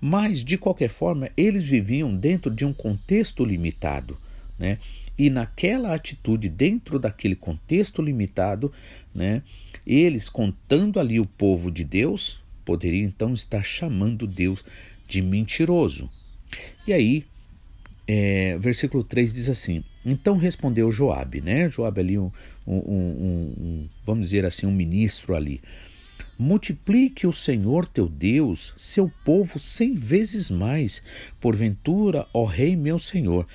Mas, 0.00 0.44
de 0.44 0.58
qualquer 0.58 0.88
forma, 0.88 1.30
eles 1.36 1.64
viviam 1.64 2.14
dentro 2.14 2.50
de 2.52 2.64
um 2.64 2.72
contexto 2.72 3.44
limitado. 3.44 4.18
Né? 4.58 4.78
E 5.16 5.30
naquela 5.30 5.94
atitude, 5.94 6.48
dentro 6.48 6.98
daquele 6.98 7.36
contexto 7.36 8.02
limitado, 8.02 8.72
né, 9.14 9.42
eles, 9.86 10.28
contando 10.28 10.98
ali 10.98 11.20
o 11.20 11.26
povo 11.26 11.70
de 11.70 11.84
Deus, 11.84 12.40
poderiam 12.64 13.06
então 13.06 13.34
estar 13.34 13.62
chamando 13.62 14.26
Deus 14.26 14.64
de 15.06 15.20
mentiroso. 15.20 16.10
E 16.86 16.92
aí, 16.92 17.24
é, 18.06 18.56
versículo 18.58 19.04
3 19.04 19.32
diz 19.32 19.48
assim: 19.48 19.84
Então 20.04 20.36
respondeu 20.36 20.90
Joabe, 20.90 21.40
né? 21.40 21.70
Joabe 21.70 22.00
ali, 22.00 22.18
um, 22.18 22.30
um, 22.66 22.76
um, 22.76 23.54
um, 23.58 23.88
vamos 24.04 24.26
dizer 24.26 24.44
assim, 24.44 24.66
um 24.66 24.72
ministro 24.72 25.34
ali. 25.34 25.60
Multiplique 26.38 27.26
o 27.26 27.32
Senhor 27.32 27.86
teu 27.86 28.08
Deus, 28.08 28.74
seu 28.76 29.10
povo 29.24 29.58
cem 29.58 29.94
vezes 29.94 30.50
mais. 30.50 31.02
Porventura, 31.40 32.26
ó 32.32 32.44
Rei 32.44 32.74
meu 32.74 32.98
Senhor, 32.98 33.46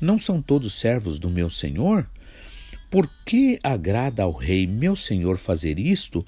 não 0.00 0.18
são 0.18 0.40
todos 0.40 0.74
servos 0.74 1.18
do 1.18 1.28
meu 1.28 1.50
Senhor? 1.50 2.08
Por 2.90 3.08
que 3.24 3.58
agrada 3.62 4.22
ao 4.22 4.32
Rei 4.32 4.66
meu 4.66 4.96
Senhor 4.96 5.38
fazer 5.38 5.78
isto? 5.78 6.26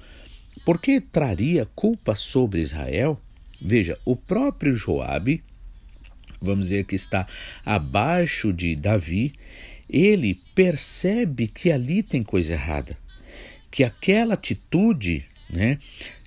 Por 0.64 0.79
que 0.79 1.00
traria 1.00 1.67
culpa 1.75 2.14
sobre 2.14 2.61
Israel? 2.61 3.19
Veja, 3.61 3.99
o 4.05 4.14
próprio 4.14 4.75
Joabe, 4.75 5.43
vamos 6.43 6.67
dizer 6.67 6.85
que 6.85 6.97
está 6.97 7.27
abaixo 7.65 8.53
de 8.53 8.75
Davi, 8.75 9.33
ele 9.89 10.41
percebe 10.55 11.47
que 11.49 11.71
ali 11.71 12.03
tem 12.03 12.23
coisa 12.23 12.55
errada, 12.55 12.97
que 13.71 13.85
aquela 13.85 14.35
atitude 14.35 15.25
né, 15.49 15.79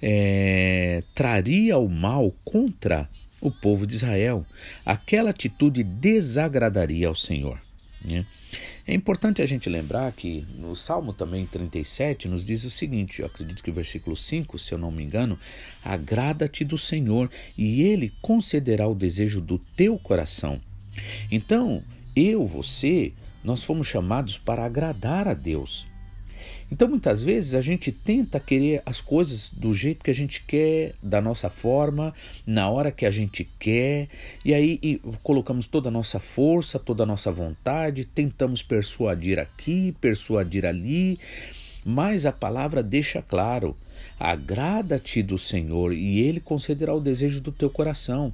é, 0.01 1.03
traria 1.15 1.77
o 1.77 1.89
mal 1.89 2.31
contra 2.45 3.09
o 3.41 3.51
povo 3.51 3.85
de 3.85 3.95
Israel. 3.95 4.45
Aquela 4.85 5.31
atitude 5.31 5.83
desagradaria 5.83 7.07
ao 7.07 7.15
Senhor. 7.15 7.64
Né? 8.05 8.25
É 8.87 8.93
importante 8.93 9.41
a 9.41 9.45
gente 9.45 9.69
lembrar 9.69 10.11
que 10.11 10.45
no 10.57 10.75
Salmo 10.75 11.11
também 11.11 11.45
37 11.45 12.27
nos 12.27 12.45
diz 12.45 12.63
o 12.63 12.69
seguinte, 12.69 13.21
eu 13.21 13.25
acredito 13.25 13.63
que 13.63 13.69
o 13.69 13.73
versículo 13.73 14.15
5, 14.15 14.59
se 14.59 14.73
eu 14.73 14.77
não 14.77 14.91
me 14.91 15.03
engano, 15.03 15.39
agrada-te 15.83 16.63
do 16.63 16.77
Senhor 16.77 17.29
e 17.57 17.81
ele 17.81 18.13
concederá 18.21 18.87
o 18.87 18.95
desejo 18.95 19.41
do 19.41 19.57
teu 19.57 19.97
coração. 19.97 20.61
Então, 21.31 21.83
eu, 22.15 22.45
você, 22.45 23.11
nós 23.43 23.63
fomos 23.63 23.87
chamados 23.87 24.37
para 24.37 24.65
agradar 24.65 25.27
a 25.27 25.33
Deus. 25.33 25.87
Então, 26.71 26.87
muitas 26.87 27.21
vezes, 27.21 27.53
a 27.53 27.61
gente 27.61 27.91
tenta 27.91 28.39
querer 28.39 28.81
as 28.85 28.99
coisas 28.99 29.49
do 29.49 29.73
jeito 29.73 30.03
que 30.03 30.11
a 30.11 30.15
gente 30.15 30.43
quer, 30.43 30.95
da 31.01 31.21
nossa 31.21 31.49
forma, 31.49 32.13
na 32.45 32.69
hora 32.69 32.91
que 32.91 33.05
a 33.05 33.11
gente 33.11 33.43
quer, 33.59 34.09
e 34.43 34.53
aí 34.53 34.79
e 34.81 34.99
colocamos 35.21 35.67
toda 35.67 35.89
a 35.89 35.91
nossa 35.91 36.19
força, 36.19 36.79
toda 36.79 37.03
a 37.03 37.05
nossa 37.05 37.31
vontade, 37.31 38.05
tentamos 38.05 38.63
persuadir 38.63 39.39
aqui, 39.39 39.95
persuadir 40.01 40.65
ali, 40.65 41.19
mas 41.85 42.25
a 42.25 42.31
palavra 42.31 42.81
deixa 42.81 43.21
claro: 43.21 43.75
agrada-te 44.19 45.21
do 45.21 45.37
Senhor 45.37 45.93
e 45.93 46.19
Ele 46.19 46.39
concederá 46.39 46.93
o 46.93 46.99
desejo 46.99 47.39
do 47.41 47.51
teu 47.51 47.69
coração. 47.69 48.33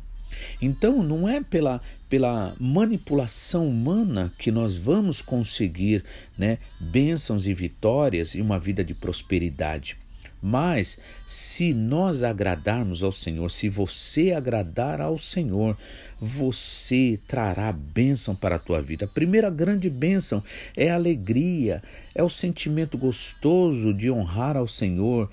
Então, 0.62 1.04
não 1.04 1.28
é 1.28 1.42
pela, 1.42 1.82
pela 2.10 2.56
manipulação 2.60 3.68
humana 3.68 4.34
que 4.38 4.52
nós 4.52 4.76
vamos 4.76 5.22
conseguir 5.22 6.04
né, 6.38 6.58
bênçãos 6.80 7.48
e 7.48 7.54
vitórias 7.54 8.36
e 8.36 8.42
uma 8.42 8.60
vida 8.60 8.84
de 8.84 8.94
prosperidade. 8.94 9.98
Mas 10.42 10.98
se 11.28 11.72
nós 11.72 12.24
agradarmos 12.24 13.04
ao 13.04 13.12
Senhor, 13.12 13.52
se 13.52 13.70
você 13.70 14.32
agradar 14.32 15.00
ao 15.00 15.20
Senhor, 15.20 15.78
você 16.20 17.20
trará 17.28 17.72
bênção 17.72 18.36
para 18.36 18.56
a 18.56 18.60
tua 18.60 18.82
vida. 18.82 19.06
A 19.06 19.08
primeira 19.08 19.52
grande 19.52 19.88
bênção 19.88 20.44
é 20.76 20.90
a 20.90 20.96
alegria, 20.96 21.84
é 22.16 22.24
o 22.24 22.30
sentimento 22.30 22.98
gostoso 22.98 23.94
de 23.94 24.10
honrar 24.10 24.58
ao 24.58 24.68
Senhor, 24.68 25.30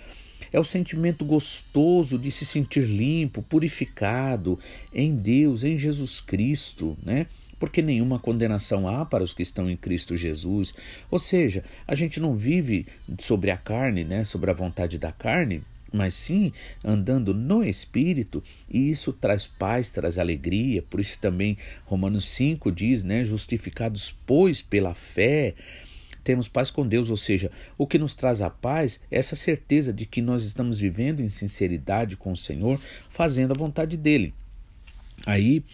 é 0.53 0.59
o 0.59 0.65
sentimento 0.65 1.25
gostoso 1.25 2.19
de 2.19 2.31
se 2.31 2.45
sentir 2.45 2.85
limpo, 2.85 3.43
purificado 3.43 4.59
em 4.93 5.15
Deus, 5.15 5.65
em 5.65 5.77
Jesus 5.77 6.21
Cristo, 6.21 6.97
né? 7.03 7.27
Porque 7.59 7.83
nenhuma 7.83 8.19
condenação 8.19 8.89
há 8.89 9.05
para 9.05 9.25
os 9.25 9.35
que 9.35 9.43
estão 9.43 9.69
em 9.69 9.77
Cristo 9.77 10.17
Jesus. 10.17 10.75
Ou 11.11 11.19
seja, 11.19 11.65
a 11.87 11.95
gente 11.95 12.21
não 12.21 12.37
vive 12.37 12.87
sobre 13.19 13.51
a 13.51 13.57
carne, 13.57 14.05
né? 14.05 14.25
Sobre 14.25 14.51
a 14.51 14.55
vontade 14.55 14.97
da 14.97 15.11
carne, 15.11 15.63
mas 15.93 16.15
sim 16.15 16.53
andando 16.85 17.35
no 17.35 17.65
Espírito, 17.65 18.43
e 18.71 18.91
isso 18.91 19.13
traz 19.13 19.47
paz, 19.47 19.91
traz 19.91 20.19
alegria. 20.19 20.83
Por 20.83 21.01
isso 21.01 21.19
também 21.19 21.57
Romanos 21.85 22.29
5 22.29 22.71
diz, 22.71 23.03
né? 23.03 23.25
Justificados, 23.25 24.15
pois, 24.27 24.63
pela 24.63 24.95
fé 24.95 25.55
temos 26.29 26.47
paz 26.47 26.71
com 26.71 26.87
Deus, 26.87 27.09
ou 27.09 27.17
seja, 27.17 27.51
o 27.79 27.87
que 27.87 27.99
nos 27.99 28.15
traz 28.15 28.43
a 28.43 28.51
paz 28.51 29.01
é 29.11 29.19
essa 29.19 29.35
certeza 29.35 29.95
de 29.95 30.05
que 30.05 30.21
nós 30.21 30.45
estamos 30.45 30.79
vivendo 30.79 31.21
em 31.21 31.29
sinceridade 31.31 32.19
com 32.19 32.33
o 32.33 32.37
Senhor, 32.37 32.79
fazendo 33.09 33.53
a 33.53 33.59
vontade 33.59 33.97
dele. 33.97 34.35
Aí, 35.25 35.65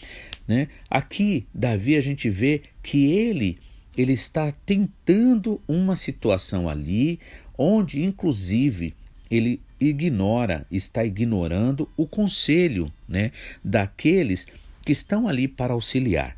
né, 0.46 0.68
aqui 0.88 1.44
Davi 1.52 1.96
a 1.96 2.00
gente 2.00 2.30
vê 2.30 2.62
que 2.84 3.11
ele 3.11 3.58
ele 3.99 4.12
está 4.12 4.52
tentando 4.64 5.61
uma 5.66 5.96
situação 5.96 6.68
ali 6.68 7.18
onde 7.58 8.04
inclusive 8.04 8.94
ele 9.28 9.61
ignora, 9.80 10.64
está 10.70 11.04
ignorando 11.04 11.88
o 11.96 12.06
conselho, 12.06 12.92
né, 13.08 13.32
daqueles 13.64 14.46
que 14.86 14.93
estão 14.93 15.26
ali 15.26 15.49
para 15.49 15.73
auxiliar. 15.73 16.36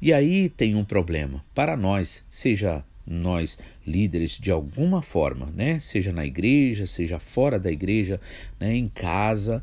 E 0.00 0.14
aí 0.14 0.48
tem 0.48 0.74
um 0.74 0.84
problema 0.84 1.44
para 1.54 1.76
nós, 1.76 2.24
seja 2.30 2.82
nós 3.10 3.58
líderes 3.84 4.38
de 4.38 4.50
alguma 4.50 5.02
forma, 5.02 5.46
né? 5.54 5.80
Seja 5.80 6.12
na 6.12 6.24
igreja, 6.24 6.86
seja 6.86 7.18
fora 7.18 7.58
da 7.58 7.70
igreja, 7.70 8.20
né? 8.58 8.74
em 8.74 8.88
casa. 8.88 9.62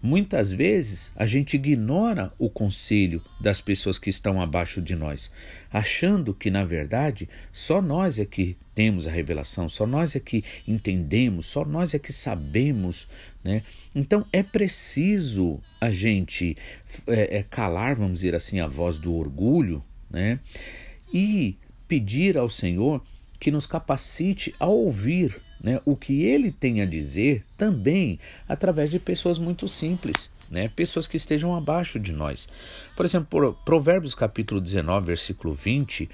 Muitas 0.00 0.52
vezes 0.52 1.10
a 1.16 1.26
gente 1.26 1.56
ignora 1.56 2.32
o 2.38 2.48
conselho 2.48 3.20
das 3.40 3.60
pessoas 3.60 3.98
que 3.98 4.08
estão 4.08 4.40
abaixo 4.40 4.80
de 4.80 4.94
nós, 4.94 5.32
achando 5.72 6.32
que 6.32 6.48
na 6.48 6.64
verdade 6.64 7.28
só 7.50 7.82
nós 7.82 8.20
é 8.20 8.24
que 8.24 8.56
temos 8.72 9.06
a 9.06 9.10
revelação, 9.10 9.68
só 9.68 9.84
nós 9.84 10.14
é 10.14 10.20
que 10.20 10.44
entendemos, 10.68 11.46
só 11.46 11.64
nós 11.64 11.92
é 11.92 11.98
que 11.98 12.12
sabemos, 12.12 13.08
né? 13.42 13.62
Então 13.94 14.24
é 14.32 14.44
preciso 14.44 15.60
a 15.80 15.90
gente 15.90 16.56
é, 17.06 17.38
é, 17.38 17.42
calar, 17.42 17.96
vamos 17.96 18.20
dizer 18.20 18.34
assim, 18.34 18.60
a 18.60 18.68
voz 18.68 18.98
do 18.98 19.12
orgulho, 19.12 19.82
né? 20.08 20.38
E 21.12 21.56
pedir 21.88 22.36
ao 22.36 22.48
Senhor 22.48 23.02
que 23.38 23.50
nos 23.50 23.66
capacite 23.66 24.54
a 24.58 24.66
ouvir 24.66 25.40
né, 25.60 25.80
o 25.84 25.96
que 25.96 26.22
Ele 26.22 26.50
tem 26.50 26.80
a 26.80 26.86
dizer 26.86 27.44
também 27.56 28.18
através 28.48 28.90
de 28.90 28.98
pessoas 28.98 29.38
muito 29.38 29.68
simples. 29.68 30.30
Né, 30.48 30.68
pessoas 30.68 31.08
que 31.08 31.16
estejam 31.16 31.56
abaixo 31.56 31.98
de 31.98 32.12
nós. 32.12 32.48
Por 32.94 33.04
exemplo, 33.04 33.58
Provérbios 33.64 34.14
capítulo 34.14 34.60
19, 34.60 35.04
versículo 35.04 35.54
20 35.54 36.08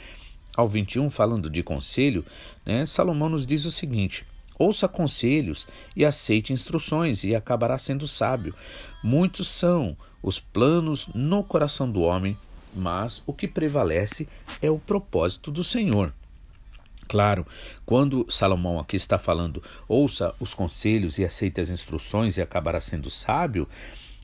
ao 0.57 0.67
21, 0.67 1.11
falando 1.11 1.51
de 1.51 1.63
conselho, 1.63 2.25
né, 2.65 2.87
Salomão 2.87 3.29
nos 3.29 3.47
diz 3.47 3.67
o 3.67 3.71
seguinte: 3.71 4.25
Ouça 4.59 4.89
conselhos 4.89 5.67
e 5.97 6.05
aceite 6.05 6.53
instruções, 6.53 7.25
e 7.25 7.35
acabará 7.35 7.77
sendo 7.79 8.09
sábio. 8.09 8.55
Muitos 9.03 9.49
são 9.49 9.97
os 10.23 10.39
planos 10.39 11.09
no 11.15 11.43
coração 11.43 11.91
do 11.91 12.01
homem, 12.01 12.37
mas 12.75 13.23
o 13.27 13.33
que 13.33 13.47
prevalece 13.47 14.29
é 14.61 14.71
o 14.71 14.79
propósito 14.79 15.51
do 15.51 15.63
Senhor. 15.63 16.13
Claro, 17.09 17.47
quando 17.85 18.27
Salomão 18.31 18.79
aqui 18.79 18.97
está 18.97 19.19
falando, 19.19 19.63
ouça 19.87 20.35
os 20.41 20.55
conselhos 20.55 21.19
e 21.19 21.25
aceite 21.25 21.61
as 21.61 21.69
instruções 21.69 22.37
e 22.37 22.43
acabará 22.43 22.81
sendo 22.81 23.11
sábio, 23.11 23.69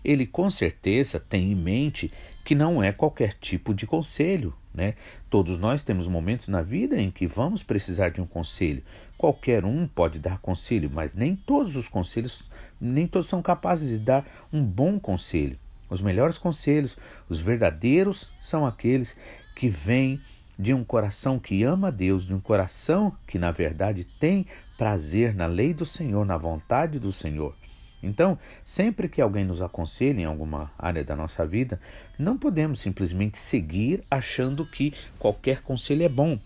ele 0.04 0.26
com 0.26 0.48
certeza 0.48 1.20
tem 1.20 1.52
em 1.52 1.54
mente 1.54 2.11
que 2.44 2.54
não 2.54 2.82
é 2.82 2.92
qualquer 2.92 3.34
tipo 3.34 3.74
de 3.74 3.87
conselho, 3.87 4.54
né? 4.72 4.94
Todos 5.28 5.58
nós 5.58 5.82
temos 5.82 6.06
momentos 6.06 6.48
na 6.48 6.62
vida 6.62 6.98
em 6.98 7.11
que 7.11 7.26
vamos 7.26 7.62
precisar 7.62 8.08
de 8.08 8.22
um 8.22 8.26
conselho. 8.26 8.82
Qualquer 9.18 9.66
um 9.66 9.87
pode 9.87 10.18
dar 10.18 10.38
conselho, 10.38 10.90
mas 10.90 11.12
nem 11.12 11.37
todos 11.37 11.76
os 11.76 11.88
conselhos, 11.88 12.42
nem 12.80 13.06
todos 13.06 13.28
são 13.28 13.42
capazes 13.42 13.90
de 13.90 13.98
dar 13.98 14.24
um 14.50 14.64
bom 14.64 14.98
conselho. 14.98 15.58
Os 15.88 16.01
melhores 16.03 16.38
conselhos, 16.38 16.96
os 17.29 17.40
verdadeiros, 17.40 18.31
são 18.40 18.66
aqueles 18.66 19.16
que 19.55 19.68
vêm 19.68 20.20
de 20.59 20.74
um 20.74 20.83
coração 20.83 21.38
que 21.38 21.62
ama 21.62 21.88
a 21.88 21.90
Deus, 21.90 22.27
de 22.27 22.35
um 22.35 22.40
coração 22.40 23.16
que, 23.27 23.38
na 23.38 23.51
verdade, 23.51 24.05
tem 24.05 24.46
prazer 24.77 25.35
na 25.35 25.46
lei 25.46 25.72
do 25.72 25.87
Senhor, 25.87 26.24
na 26.27 26.37
vontade 26.37 26.98
do 26.98 27.12
Senhor. 27.12 27.55
Então, 28.03 28.38
sempre 28.64 29.09
que 29.09 29.20
alguém 29.20 29.44
nos 29.44 29.61
aconselha 29.61 30.20
em 30.20 30.24
alguma 30.24 30.70
área 30.79 31.03
da 31.03 31.16
nossa 31.16 31.46
vida, 31.46 31.81
não 32.18 32.38
podemos 32.38 32.81
simplesmente 32.81 33.38
seguir 33.38 34.05
achando 34.11 34.64
que 34.64 34.94
qualquer 35.18 35.62
conselho 35.62 36.05
é 36.05 36.09
bom. 36.09 36.38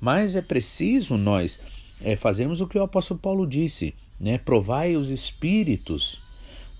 Mas 0.00 0.34
é 0.34 0.42
preciso 0.42 1.16
nós 1.16 1.60
é, 2.00 2.16
fazermos 2.16 2.60
o 2.60 2.66
que 2.66 2.78
o 2.78 2.82
apóstolo 2.82 3.20
Paulo 3.20 3.46
disse, 3.46 3.94
né? 4.18 4.38
Provai 4.38 4.96
os 4.96 5.10
espíritos 5.10 6.22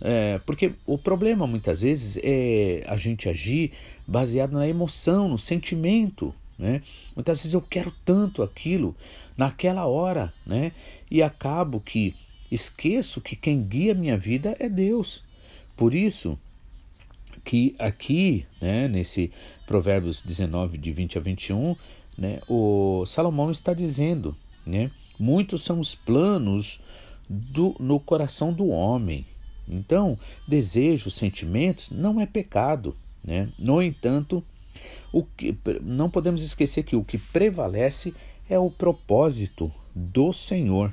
é, 0.00 0.38
porque 0.46 0.72
o 0.86 0.96
problema 0.96 1.46
muitas 1.46 1.82
vezes 1.82 2.18
é 2.22 2.84
a 2.86 2.96
gente 2.96 3.28
agir 3.28 3.72
baseado 4.06 4.52
na 4.52 4.68
emoção, 4.68 5.28
no 5.28 5.38
sentimento. 5.38 6.34
Né? 6.58 6.82
Muitas 7.14 7.38
vezes 7.38 7.54
eu 7.54 7.60
quero 7.60 7.92
tanto 8.04 8.42
aquilo 8.42 8.94
naquela 9.36 9.86
hora, 9.86 10.32
né? 10.44 10.72
E 11.10 11.22
acabo 11.22 11.80
que 11.80 12.14
esqueço 12.50 13.20
que 13.20 13.36
quem 13.36 13.62
guia 13.62 13.94
minha 13.94 14.18
vida 14.18 14.56
é 14.58 14.68
Deus. 14.68 15.22
Por 15.76 15.94
isso 15.94 16.38
que 17.44 17.74
aqui, 17.78 18.44
né, 18.60 18.88
nesse 18.88 19.30
Provérbios 19.64 20.20
19, 20.20 20.76
de 20.76 20.92
20 20.92 21.18
a 21.18 21.20
21, 21.20 21.76
né, 22.16 22.40
o 22.48 23.06
Salomão 23.06 23.50
está 23.50 23.72
dizendo, 23.72 24.36
né, 24.66 24.90
muitos 25.18 25.62
são 25.62 25.78
os 25.78 25.94
planos 25.94 26.80
do, 27.28 27.76
no 27.78 28.00
coração 28.00 28.52
do 28.52 28.68
homem, 28.68 29.24
então, 29.68 30.18
desejos, 30.46 31.14
sentimentos 31.14 31.90
não 31.90 32.20
é 32.20 32.26
pecado. 32.26 32.96
Né? 33.22 33.48
No 33.58 33.82
entanto, 33.82 34.42
o 35.12 35.22
que, 35.22 35.56
não 35.82 36.08
podemos 36.08 36.42
esquecer 36.42 36.82
que 36.82 36.96
o 36.96 37.04
que 37.04 37.18
prevalece 37.18 38.14
é 38.48 38.58
o 38.58 38.70
propósito 38.70 39.72
do 39.94 40.32
Senhor. 40.32 40.92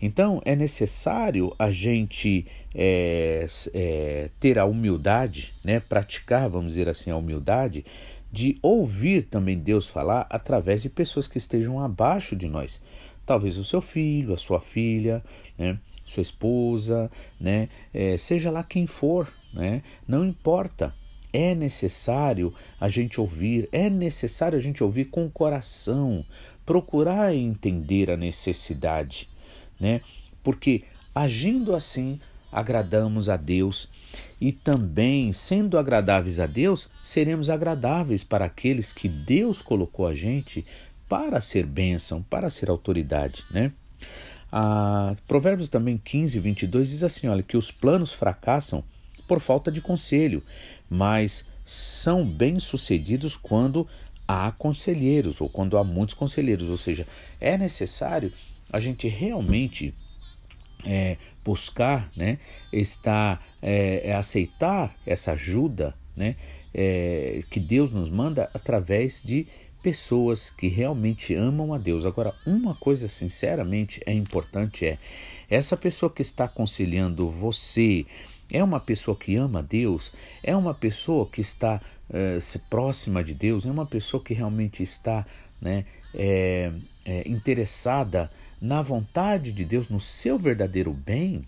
Então, 0.00 0.40
é 0.44 0.54
necessário 0.54 1.54
a 1.58 1.70
gente 1.70 2.46
é, 2.74 3.46
é, 3.74 4.30
ter 4.38 4.58
a 4.58 4.64
humildade, 4.64 5.52
né? 5.64 5.80
praticar, 5.80 6.48
vamos 6.48 6.72
dizer 6.72 6.88
assim, 6.88 7.10
a 7.10 7.16
humildade 7.16 7.84
de 8.32 8.58
ouvir 8.62 9.22
também 9.22 9.58
Deus 9.58 9.88
falar 9.88 10.26
através 10.30 10.82
de 10.82 10.88
pessoas 10.88 11.26
que 11.26 11.38
estejam 11.38 11.80
abaixo 11.80 12.36
de 12.36 12.46
nós. 12.46 12.80
Talvez 13.26 13.56
o 13.56 13.64
seu 13.64 13.80
filho, 13.80 14.32
a 14.32 14.36
sua 14.36 14.60
filha, 14.60 15.22
né? 15.58 15.78
Sua 16.10 16.22
esposa, 16.22 17.10
né? 17.40 17.68
É, 17.94 18.18
seja 18.18 18.50
lá 18.50 18.62
quem 18.62 18.86
for, 18.86 19.32
né? 19.52 19.82
Não 20.06 20.24
importa. 20.24 20.94
é 21.32 21.54
necessário 21.54 22.52
a 22.80 22.88
gente 22.88 23.20
ouvir, 23.20 23.68
é 23.72 23.88
necessário 23.88 24.58
a 24.58 24.60
gente 24.60 24.82
ouvir 24.82 25.06
com 25.06 25.26
o 25.26 25.30
coração, 25.30 26.24
procurar 26.66 27.34
entender 27.34 28.10
a 28.10 28.16
necessidade, 28.16 29.28
né? 29.78 30.00
Porque 30.42 30.84
agindo 31.14 31.74
assim, 31.74 32.18
agradamos 32.50 33.28
a 33.28 33.36
Deus 33.36 33.88
e 34.40 34.52
também, 34.52 35.32
sendo 35.32 35.78
agradáveis 35.78 36.40
a 36.40 36.46
Deus, 36.46 36.90
seremos 37.02 37.50
agradáveis 37.50 38.24
para 38.24 38.46
aqueles 38.46 38.92
que 38.92 39.08
Deus 39.08 39.60
colocou 39.62 40.06
a 40.06 40.14
gente 40.14 40.64
para 41.08 41.40
ser 41.40 41.66
bênção, 41.66 42.22
para 42.22 42.48
ser 42.50 42.70
autoridade, 42.70 43.44
né? 43.50 43.72
A 44.52 45.14
Provérbios 45.28 45.68
também 45.68 45.96
15, 45.96 46.40
22 46.40 46.90
diz 46.90 47.02
assim: 47.02 47.28
olha, 47.28 47.42
que 47.42 47.56
os 47.56 47.70
planos 47.70 48.12
fracassam 48.12 48.82
por 49.28 49.40
falta 49.40 49.70
de 49.70 49.80
conselho, 49.80 50.42
mas 50.88 51.44
são 51.64 52.26
bem-sucedidos 52.26 53.36
quando 53.36 53.86
há 54.26 54.50
conselheiros 54.52 55.40
ou 55.40 55.48
quando 55.48 55.78
há 55.78 55.84
muitos 55.84 56.14
conselheiros, 56.14 56.68
ou 56.68 56.76
seja, 56.76 57.06
é 57.40 57.56
necessário 57.56 58.32
a 58.72 58.78
gente 58.78 59.08
realmente 59.08 59.94
é, 60.84 61.16
buscar, 61.44 62.10
né, 62.16 62.38
estar, 62.72 63.44
é, 63.60 64.02
é 64.10 64.14
aceitar 64.14 64.94
essa 65.06 65.32
ajuda, 65.32 65.94
né, 66.16 66.36
é, 66.72 67.40
que 67.50 67.58
Deus 67.58 67.92
nos 67.92 68.08
manda 68.08 68.48
através 68.54 69.22
de 69.22 69.46
pessoas 69.82 70.50
que 70.50 70.68
realmente 70.68 71.34
amam 71.34 71.72
a 71.74 71.78
Deus. 71.78 72.04
Agora, 72.04 72.34
uma 72.46 72.74
coisa 72.74 73.08
sinceramente 73.08 74.00
é 74.06 74.12
importante 74.12 74.86
é 74.86 74.98
essa 75.48 75.76
pessoa 75.76 76.10
que 76.10 76.22
está 76.22 76.44
aconselhando 76.44 77.28
você 77.28 78.06
é 78.50 78.62
uma 78.62 78.80
pessoa 78.80 79.16
que 79.16 79.36
ama 79.36 79.60
a 79.60 79.62
Deus, 79.62 80.12
é 80.42 80.56
uma 80.56 80.74
pessoa 80.74 81.26
que 81.26 81.40
está 81.40 81.80
é, 82.12 82.38
próxima 82.68 83.22
de 83.22 83.32
Deus, 83.32 83.64
é 83.64 83.70
uma 83.70 83.86
pessoa 83.86 84.22
que 84.22 84.34
realmente 84.34 84.82
está 84.82 85.24
né, 85.60 85.84
é, 86.14 86.72
é, 87.04 87.28
interessada 87.28 88.30
na 88.60 88.82
vontade 88.82 89.52
de 89.52 89.64
Deus, 89.64 89.88
no 89.88 90.00
seu 90.00 90.38
verdadeiro 90.38 90.92
bem. 90.92 91.44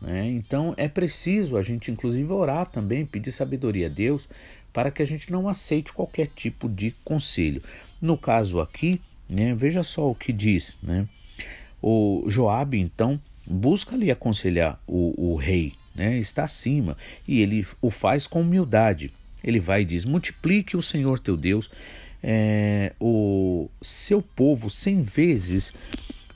Né? 0.00 0.28
Então 0.28 0.74
é 0.76 0.88
preciso 0.88 1.56
a 1.56 1.62
gente, 1.62 1.90
inclusive, 1.90 2.32
orar 2.32 2.66
também, 2.66 3.04
pedir 3.04 3.32
sabedoria 3.32 3.86
a 3.86 3.90
Deus 3.90 4.28
para 4.72 4.90
que 4.90 5.02
a 5.02 5.06
gente 5.06 5.30
não 5.30 5.48
aceite 5.48 5.92
qualquer 5.92 6.28
tipo 6.28 6.68
de 6.68 6.92
conselho. 7.04 7.62
No 8.00 8.16
caso 8.16 8.60
aqui, 8.60 9.00
né, 9.28 9.54
veja 9.54 9.82
só 9.82 10.10
o 10.10 10.14
que 10.14 10.32
diz, 10.32 10.78
né? 10.82 11.06
O 11.80 12.24
Joabe 12.28 12.78
então 12.78 13.20
busca 13.46 13.94
ali 13.94 14.10
aconselhar 14.10 14.80
o, 14.86 15.32
o 15.32 15.36
rei, 15.36 15.74
né? 15.94 16.18
Está 16.18 16.44
acima 16.44 16.96
e 17.26 17.40
ele 17.40 17.66
o 17.80 17.90
faz 17.90 18.26
com 18.26 18.40
humildade. 18.40 19.12
Ele 19.42 19.58
vai 19.58 19.82
e 19.82 19.84
diz: 19.84 20.04
multiplique 20.04 20.76
o 20.76 20.82
Senhor 20.82 21.18
teu 21.18 21.36
Deus 21.36 21.68
é, 22.22 22.92
o 23.00 23.68
seu 23.80 24.22
povo 24.22 24.70
cem 24.70 25.02
vezes 25.02 25.74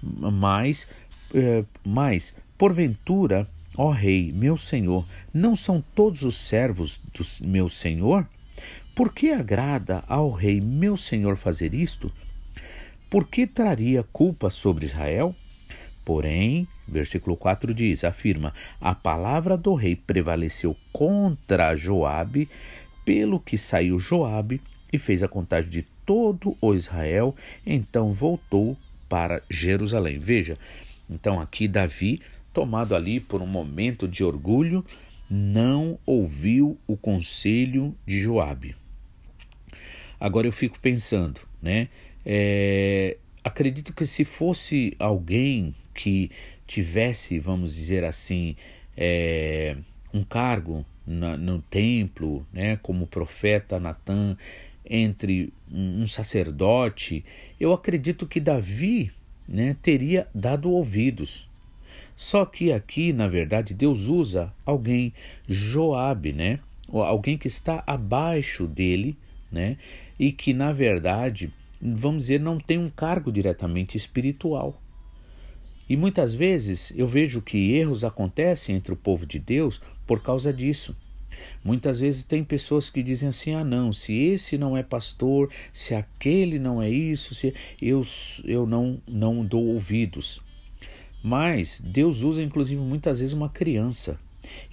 mais, 0.03 0.89
é, 1.33 1.65
mais 1.85 2.35
porventura 2.59 3.49
Ó 3.77 3.91
Rei, 3.91 4.33
meu 4.33 4.57
Senhor, 4.57 5.05
não 5.33 5.55
são 5.55 5.85
todos 5.95 6.23
os 6.23 6.37
servos 6.37 7.01
do 7.13 7.47
meu 7.47 7.69
Senhor? 7.69 8.27
Por 8.95 9.13
que 9.13 9.31
agrada 9.31 10.03
ao 10.09 10.31
Rei, 10.31 10.61
meu 10.61 10.97
Senhor, 10.97 11.37
fazer 11.37 11.75
isto? 11.75 12.11
Por 13.11 13.29
que 13.29 13.47
traria 13.47 14.03
culpa 14.03 14.49
sobre 14.51 14.87
Israel? 14.87 15.35
Porém, 16.05 16.67
versículo 16.87 17.37
4 17.37 17.75
diz, 17.75 18.05
afirma: 18.05 18.55
a 18.81 18.95
palavra 18.95 19.57
do 19.57 19.75
rei 19.75 19.97
prevaleceu 19.97 20.77
contra 20.93 21.77
Joabe, 21.77 22.49
pelo 23.05 23.41
que 23.41 23.59
saiu 23.59 23.99
Joabe 23.99 24.61
e 24.93 24.99
fez 24.99 25.23
a 25.23 25.29
contagem 25.29 25.69
de 25.69 25.83
todo 26.05 26.57
o 26.61 26.75
Israel, 26.75 27.35
então 27.67 28.13
voltou 28.13 28.77
para 29.09 29.43
Jerusalém. 29.51 30.19
Veja, 30.19 30.57
então 31.11 31.41
aqui 31.41 31.67
Davi 31.67 32.23
tomado 32.57 32.97
ali 32.97 33.21
por 33.21 33.43
um 33.43 33.47
momento 33.47 34.09
de 34.09 34.25
orgulho, 34.25 34.83
não 35.29 35.99
ouviu 36.07 36.79
o 36.87 36.97
conselho 36.97 37.95
de 38.07 38.19
Joabe. 38.19 38.75
Agora 40.19 40.47
eu 40.47 40.53
fico 40.53 40.81
pensando, 40.81 41.39
né? 41.61 41.91
É, 42.25 43.19
acredito 43.45 43.93
que 43.95 44.07
se 44.07 44.25
fosse 44.25 44.97
alguém 44.99 45.75
que 45.93 46.31
tivesse, 46.67 47.39
vamos 47.39 47.75
dizer 47.75 48.05
assim, 48.05 48.57
é, 48.97 49.77
um 50.15 50.25
cargo 50.25 50.83
na, 51.07 51.37
no 51.37 51.61
templo, 51.61 52.47
né, 52.51 52.79
como 52.79 53.07
profeta 53.07 53.79
Natan, 53.79 54.35
entre 54.83 55.53
um 55.71 56.07
sacerdote, 56.07 57.23
eu 57.61 57.75
acredito 57.75 58.27
que 58.27 58.41
Davi 58.41 59.13
né, 59.47 59.77
teria 59.83 60.27
dado 60.35 60.71
ouvidos. 60.71 61.47
Só 62.17 62.47
que 62.47 62.73
aqui, 62.73 63.13
na 63.13 63.29
verdade, 63.29 63.75
Deus 63.75 64.07
usa 64.07 64.51
alguém, 64.65 65.13
Joabe, 65.47 66.33
né? 66.33 66.61
Alguém 66.89 67.37
que 67.37 67.47
está 67.47 67.85
abaixo 67.87 68.67
dele, 68.67 69.19
né? 69.53 69.77
E 70.19 70.33
que, 70.33 70.55
na 70.55 70.73
verdade, 70.73 71.53
vamos 71.81 72.25
dizer, 72.25 72.41
não 72.41 72.59
tem 72.59 72.79
um 72.79 72.89
cargo 72.89 73.31
diretamente 73.31 73.99
espiritual. 73.99 74.81
E 75.89 75.95
muitas 75.95 76.35
vezes 76.35 76.91
eu 76.97 77.07
vejo 77.07 77.43
que 77.43 77.75
erros 77.75 78.03
acontecem 78.03 78.75
entre 78.75 78.95
o 78.95 78.97
povo 78.97 79.27
de 79.27 79.39
Deus 79.39 79.81
por 80.07 80.23
causa 80.23 80.53
disso. 80.53 80.97
Muitas 81.63 82.01
vezes 82.01 82.25
tem 82.25 82.43
pessoas 82.43 82.89
que 82.89 83.03
dizem 83.03 83.29
assim: 83.29 83.53
ah, 83.53 83.63
não, 83.63 83.93
se 83.93 84.15
esse 84.15 84.57
não 84.57 84.75
é 84.75 84.83
pastor, 84.83 85.53
se 85.71 85.95
aquele 85.95 86.59
não 86.59 86.81
é 86.81 86.89
isso, 86.89 87.35
se 87.35 87.55
eu, 87.81 88.03
eu 88.45 88.67
não, 88.67 89.01
não 89.07 89.45
dou 89.45 89.67
ouvidos. 89.67 90.41
Mas 91.27 91.83
Deus 91.85 92.23
usa 92.23 92.41
inclusive 92.41 92.81
muitas 92.81 93.19
vezes 93.19 93.35
uma 93.35 93.49
criança. 93.49 94.17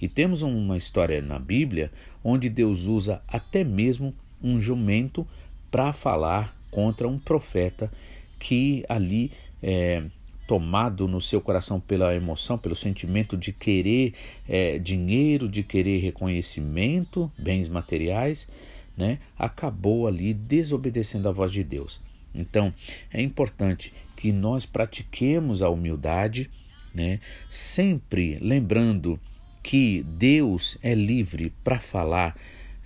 E 0.00 0.06
temos 0.06 0.40
uma 0.40 0.76
história 0.76 1.20
na 1.20 1.36
Bíblia 1.36 1.90
onde 2.22 2.48
Deus 2.48 2.86
usa 2.86 3.20
até 3.26 3.64
mesmo 3.64 4.14
um 4.40 4.60
jumento 4.60 5.26
para 5.68 5.92
falar 5.92 6.56
contra 6.70 7.08
um 7.08 7.18
profeta 7.18 7.90
que 8.38 8.84
ali 8.88 9.32
é, 9.60 10.04
tomado 10.46 11.08
no 11.08 11.20
seu 11.20 11.40
coração 11.40 11.80
pela 11.80 12.14
emoção, 12.14 12.56
pelo 12.56 12.76
sentimento 12.76 13.36
de 13.36 13.52
querer 13.52 14.14
é, 14.48 14.78
dinheiro, 14.78 15.48
de 15.48 15.64
querer 15.64 15.98
reconhecimento, 15.98 17.32
bens 17.36 17.68
materiais, 17.68 18.48
né, 18.96 19.18
acabou 19.36 20.06
ali 20.06 20.32
desobedecendo 20.32 21.28
a 21.28 21.32
voz 21.32 21.50
de 21.50 21.64
Deus. 21.64 22.00
Então, 22.32 22.72
é 23.12 23.20
importante 23.20 23.92
que 24.24 24.32
nós 24.32 24.64
pratiquemos 24.64 25.60
a 25.60 25.68
humildade, 25.68 26.50
né? 26.94 27.20
sempre 27.50 28.38
lembrando 28.40 29.20
que 29.62 30.02
Deus 30.02 30.78
é 30.82 30.94
livre 30.94 31.52
para 31.62 31.78
falar 31.78 32.34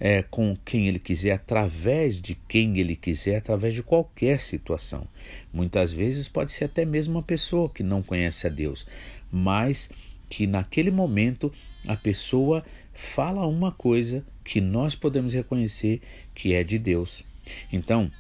é, 0.01 0.21
com 0.21 0.57
quem 0.65 0.89
Ele 0.89 0.99
quiser, 0.99 1.31
através 1.31 2.21
de 2.21 2.35
quem 2.35 2.81
Ele 2.81 2.97
quiser, 2.97 3.37
através 3.37 3.73
de 3.73 3.85
qualquer 3.85 4.41
situação. 4.41 5.07
Muitas 5.53 5.93
vezes 5.93 6.29
pode 6.29 6.51
ser 6.51 6.65
até 6.65 6.85
mesmo 6.85 7.15
uma 7.15 7.23
pessoa 7.23 7.71
que 7.71 7.85
não 7.85 8.03
conhece 8.03 8.49
a 8.49 8.51
Deus, 8.51 8.85
mas 9.31 9.93
que 10.29 10.45
naquele 10.45 10.91
momento 10.91 11.53
a 11.87 11.95
pessoa 11.95 12.65
fala 12.93 13.47
uma 13.47 13.71
coisa 13.71 14.27
que 14.45 14.61
nós 14.61 14.97
podemos 14.97 15.33
reconhecer 15.33 16.03
que 16.35 16.53
é 16.53 16.65
de 16.65 16.81
Deus. 16.81 17.25
Então, 17.73 18.11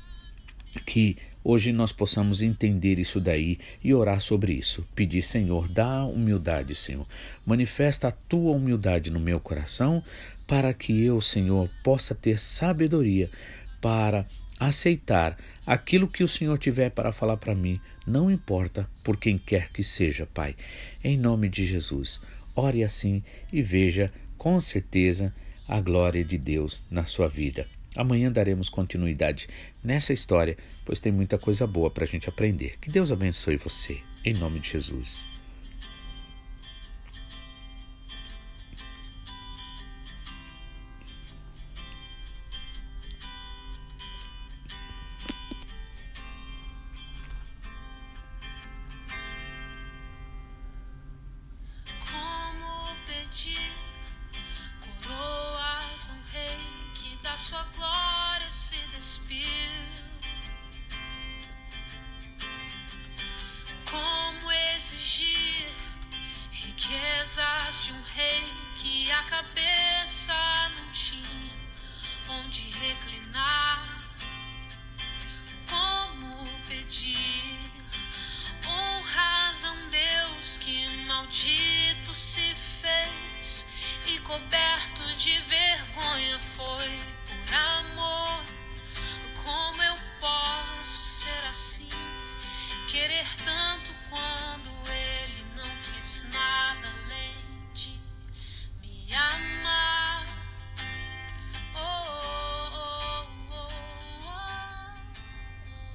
que 0.86 1.16
hoje 1.48 1.72
nós 1.72 1.92
possamos 1.92 2.42
entender 2.42 2.98
isso 2.98 3.18
daí 3.18 3.58
e 3.82 3.94
orar 3.94 4.20
sobre 4.20 4.52
isso. 4.52 4.86
Pedir, 4.94 5.22
Senhor, 5.22 5.66
dá 5.66 6.04
humildade, 6.04 6.74
Senhor. 6.74 7.06
Manifesta 7.46 8.08
a 8.08 8.12
tua 8.12 8.52
humildade 8.52 9.10
no 9.10 9.18
meu 9.18 9.40
coração 9.40 10.04
para 10.46 10.74
que 10.74 11.02
eu, 11.02 11.22
Senhor, 11.22 11.70
possa 11.82 12.14
ter 12.14 12.38
sabedoria 12.38 13.30
para 13.80 14.26
aceitar 14.60 15.38
aquilo 15.66 16.06
que 16.06 16.22
o 16.22 16.28
Senhor 16.28 16.58
tiver 16.58 16.90
para 16.90 17.12
falar 17.12 17.38
para 17.38 17.54
mim, 17.54 17.80
não 18.06 18.30
importa 18.30 18.86
por 19.02 19.16
quem 19.16 19.38
quer 19.38 19.72
que 19.72 19.82
seja, 19.82 20.26
Pai. 20.26 20.54
Em 21.02 21.16
nome 21.16 21.48
de 21.48 21.64
Jesus, 21.64 22.20
ore 22.54 22.84
assim 22.84 23.22
e 23.50 23.62
veja 23.62 24.12
com 24.36 24.60
certeza 24.60 25.34
a 25.66 25.80
glória 25.80 26.22
de 26.22 26.36
Deus 26.36 26.82
na 26.90 27.06
sua 27.06 27.26
vida. 27.26 27.66
Amanhã 27.96 28.30
daremos 28.30 28.68
continuidade 28.68 29.48
nessa 29.82 30.12
história, 30.12 30.56
pois 30.84 31.00
tem 31.00 31.10
muita 31.10 31.38
coisa 31.38 31.66
boa 31.66 31.90
para 31.90 32.04
a 32.04 32.06
gente 32.06 32.28
aprender. 32.28 32.78
Que 32.80 32.90
Deus 32.90 33.10
abençoe 33.10 33.56
você, 33.56 33.98
em 34.24 34.34
nome 34.34 34.60
de 34.60 34.70
Jesus. 34.70 35.37